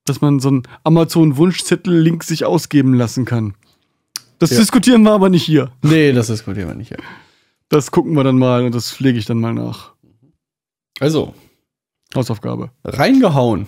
dass 0.08 0.20
man 0.20 0.40
so 0.40 0.48
einen 0.48 0.62
Amazon-Wunschzettel-Link 0.84 2.24
sich 2.24 2.44
ausgeben 2.44 2.94
lassen 2.94 3.24
kann. 3.24 3.54
Das 4.38 4.50
Ja. 4.50 4.58
diskutieren 4.58 5.02
wir 5.02 5.12
aber 5.12 5.28
nicht 5.28 5.44
hier. 5.44 5.70
Nee, 5.82 6.12
das 6.12 6.26
diskutieren 6.28 6.68
wir 6.68 6.74
nicht. 6.74 6.90
Ja. 6.90 6.98
Das 7.68 7.90
gucken 7.90 8.14
wir 8.14 8.24
dann 8.24 8.38
mal 8.38 8.64
und 8.64 8.74
das 8.74 8.90
pflege 8.92 9.18
ich 9.18 9.24
dann 9.26 9.40
mal 9.40 9.52
nach. 9.54 9.92
Also, 11.00 11.34
Hausaufgabe. 12.14 12.70
reingehauen. 12.84 13.66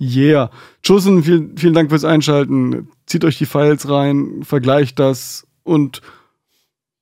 Yeah. 0.00 0.50
Chosen, 0.86 1.22
vielen, 1.22 1.56
vielen 1.58 1.74
Dank 1.74 1.90
fürs 1.90 2.04
Einschalten. 2.04 2.88
Zieht 3.06 3.24
euch 3.24 3.36
die 3.38 3.46
Files 3.46 3.88
rein, 3.88 4.42
vergleicht 4.44 4.98
das 4.98 5.46
und 5.62 6.00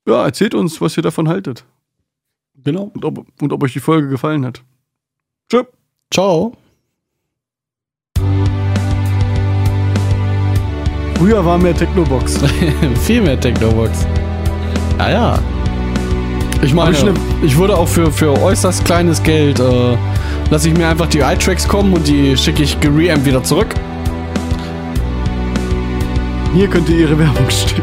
ja, 0.07 0.24
erzählt 0.24 0.55
uns, 0.55 0.81
was 0.81 0.96
ihr 0.96 1.03
davon 1.03 1.29
haltet. 1.29 1.64
Genau. 2.64 2.90
Und 2.94 3.05
ob, 3.05 3.24
und 3.40 3.53
ob 3.53 3.62
euch 3.62 3.72
die 3.72 3.81
Folge 3.81 4.09
gefallen 4.09 4.44
hat. 4.44 4.62
Tschö. 5.48 5.62
Ciao. 6.12 6.57
Früher 11.19 11.45
war 11.45 11.59
mehr 11.59 11.75
Technobox. 11.75 12.39
Viel 13.03 13.23
mehr 13.23 13.39
Technobox. 13.39 14.07
Ja, 14.99 15.11
ja. 15.11 15.39
Ich 16.63 16.73
meine, 16.73 16.89
Aber 16.91 16.97
schlimm. 16.97 17.15
ich 17.43 17.57
würde 17.57 17.77
auch 17.77 17.89
für, 17.89 18.11
für 18.11 18.41
äußerst 18.41 18.85
kleines 18.85 19.23
Geld, 19.23 19.59
äh, 19.61 19.97
lasse 20.51 20.69
ich 20.69 20.77
mir 20.77 20.89
einfach 20.89 21.07
die 21.07 21.21
iTracks 21.21 21.67
kommen 21.67 21.93
und 21.93 22.07
die 22.07 22.37
schicke 22.37 22.63
ich 22.63 22.79
gereampt 22.81 23.25
wieder 23.27 23.43
zurück. 23.43 23.75
Hier 26.55 26.69
könnte 26.69 26.93
ihre 26.93 27.19
Werbung 27.19 27.49
stehen. 27.51 27.83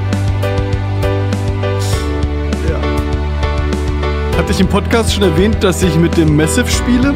Ja. 2.69 4.37
Hatte 4.37 4.51
ich 4.51 4.59
im 4.59 4.67
Podcast 4.67 5.13
schon 5.13 5.23
erwähnt, 5.23 5.57
dass 5.61 5.83
ich 5.83 5.95
mit 5.95 6.15
dem 6.17 6.35
Massive 6.35 6.69
spiele? 6.69 7.13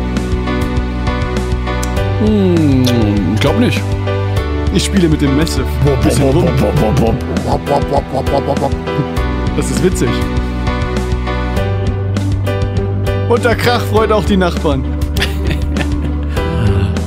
Hm, 2.25 2.85
ich 3.35 3.39
glaube 3.39 3.59
nicht. 3.59 3.81
Ich 4.73 4.85
spiele 4.85 5.07
mit 5.07 5.21
dem 5.21 5.35
Massive. 5.35 5.65
Bisschen 6.03 6.29
rum. 6.29 6.45
Das 9.57 9.71
ist 9.71 9.83
witzig. 9.83 10.09
Und 13.27 13.45
der 13.45 13.55
Krach 13.55 13.81
freut 13.81 14.11
auch 14.11 14.23
die 14.23 14.37
Nachbarn. 14.37 14.83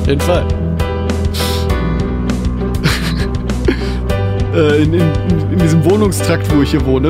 Auf 0.01 0.09
jeden 0.09 0.20
Fall. 0.20 0.44
Äh, 4.55 4.83
in, 4.83 4.92
in, 4.92 5.01
in 5.51 5.59
diesem 5.59 5.83
Wohnungstrakt, 5.83 6.55
wo 6.55 6.61
ich 6.61 6.72
hier 6.72 6.85
wohne, 6.85 7.09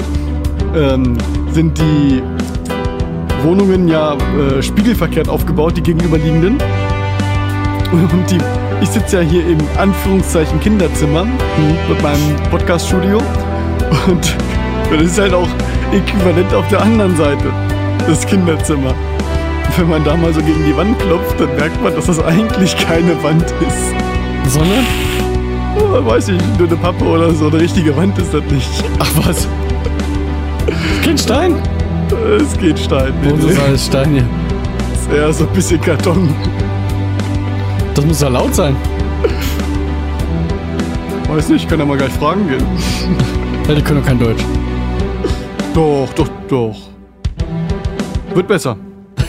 ähm, 0.76 1.18
sind 1.50 1.76
die 1.76 2.22
Wohnungen 3.42 3.88
ja 3.88 4.14
äh, 4.14 4.62
spiegelverkehrt 4.62 5.28
aufgebaut, 5.28 5.76
die 5.76 5.82
gegenüberliegenden. 5.82 6.58
Und 7.90 8.30
die, 8.30 8.38
ich 8.82 8.88
sitze 8.88 9.18
ja 9.18 9.22
hier 9.22 9.46
im 9.46 9.58
Anführungszeichen 9.78 10.58
Kinderzimmer 10.60 11.24
mit 11.88 12.02
meinem 12.02 12.36
Podcast-Studio. 12.50 13.18
Und 14.08 14.36
das 14.90 15.02
ist 15.02 15.18
halt 15.20 15.32
auch 15.32 15.48
äquivalent 15.92 16.52
auf 16.52 16.66
der 16.68 16.82
anderen 16.82 17.16
Seite, 17.16 17.44
das 18.06 18.26
Kinderzimmer. 18.26 18.94
Wenn 19.76 19.88
man 19.88 20.04
da 20.04 20.16
mal 20.16 20.34
so 20.34 20.42
gegen 20.42 20.64
die 20.66 20.76
Wand 20.76 20.98
klopft, 20.98 21.38
dann 21.38 21.54
merkt 21.56 21.82
man, 21.82 21.94
dass 21.94 22.06
das 22.06 22.22
eigentlich 22.22 22.76
keine 22.76 23.22
Wand 23.22 23.44
ist. 23.44 24.52
Sondern? 24.52 24.84
Oh, 25.78 26.04
weiß 26.04 26.28
ich, 26.28 26.40
nur 26.58 26.66
eine 26.66 26.76
Pappe 26.76 27.04
oder 27.04 27.30
so. 27.32 27.46
Eine 27.46 27.60
richtige 27.60 27.96
Wand 27.96 28.18
ist 28.18 28.34
das 28.34 28.44
nicht. 28.50 28.84
Ach 28.98 29.10
was? 29.24 29.48
Kein 31.04 31.16
Stein? 31.16 31.54
Es 32.36 32.58
geht 32.58 32.78
Stein. 32.78 33.14
Wo 33.22 33.46
ist 33.46 33.60
alles 33.60 33.86
Stein 33.86 34.10
hier? 34.10 34.28
ist 34.92 35.10
eher 35.10 35.32
so 35.32 35.44
ein 35.44 35.52
bisschen 35.52 35.80
Karton. 35.80 36.28
Das 38.02 38.08
muss 38.08 38.20
ja 38.20 38.26
laut 38.30 38.52
sein. 38.52 38.74
Weiß 41.28 41.50
nicht, 41.50 41.68
kann 41.68 41.78
ja 41.78 41.84
mal 41.84 41.96
gleich 41.96 42.10
fragen 42.14 42.48
gehen. 42.48 42.66
Ja, 43.68 43.76
die 43.76 43.80
können 43.80 44.00
doch 44.00 44.06
kein 44.08 44.18
Deutsch. 44.18 44.42
Doch, 45.72 46.12
doch, 46.14 46.28
doch. 46.48 46.76
Wird 48.34 48.48
besser. 48.48 48.76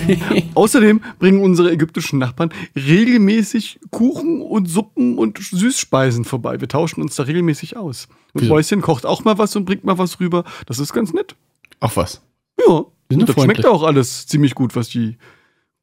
Außerdem 0.56 1.02
bringen 1.20 1.44
unsere 1.44 1.72
ägyptischen 1.72 2.18
Nachbarn 2.18 2.50
regelmäßig 2.76 3.80
Kuchen 3.92 4.42
und 4.42 4.68
Suppen 4.68 5.20
und 5.20 5.38
Süßspeisen 5.38 6.26
vorbei. 6.26 6.60
Wir 6.60 6.68
tauschen 6.68 7.04
uns 7.04 7.16
da 7.16 7.24
regelmäßig 7.24 7.78
aus. 7.78 8.08
Und 8.34 8.42
Wieso? 8.42 8.56
Bäuschen 8.56 8.82
kocht 8.82 9.06
auch 9.06 9.24
mal 9.24 9.38
was 9.38 9.56
und 9.56 9.66
bringt 9.66 9.84
mal 9.84 10.00
was 10.00 10.20
rüber. 10.20 10.46
Das 10.66 10.80
ist 10.80 10.94
ganz 10.94 11.14
nett. 11.14 11.36
Ach 11.80 11.96
was? 11.96 12.24
Ja, 12.58 12.86
Die 13.12 13.14
sind 13.14 13.20
und 13.22 13.30
das 13.30 13.36
freundlich. 13.36 13.58
schmeckt 13.58 13.68
auch 13.68 13.84
alles 13.84 14.26
ziemlich 14.26 14.56
gut, 14.56 14.76
was 14.76 14.90
die 14.90 15.18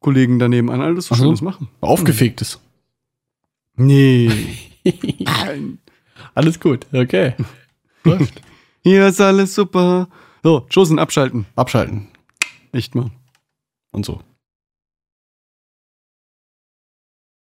Kollegen 0.01 0.39
daneben 0.39 0.69
an 0.69 0.81
alles 0.81 1.05
so 1.05 1.15
Ach 1.15 1.19
so. 1.19 1.23
Schönes 1.23 1.41
machen. 1.41 1.69
Aufgefegtes. 1.79 2.59
Nee. 3.75 4.57
Nein. 5.19 5.79
Alles 6.35 6.59
gut, 6.59 6.87
okay. 6.93 7.33
Läuft. 8.03 8.41
Hier 8.83 9.07
ist 9.07 9.21
alles 9.21 9.53
super. 9.53 10.07
So, 10.43 10.65
Chosen 10.73 10.97
abschalten. 10.97 11.45
Abschalten 11.55 12.07
Echt 12.71 12.95
mal. 12.95 13.11
und 13.91 14.05
so. 14.05 14.21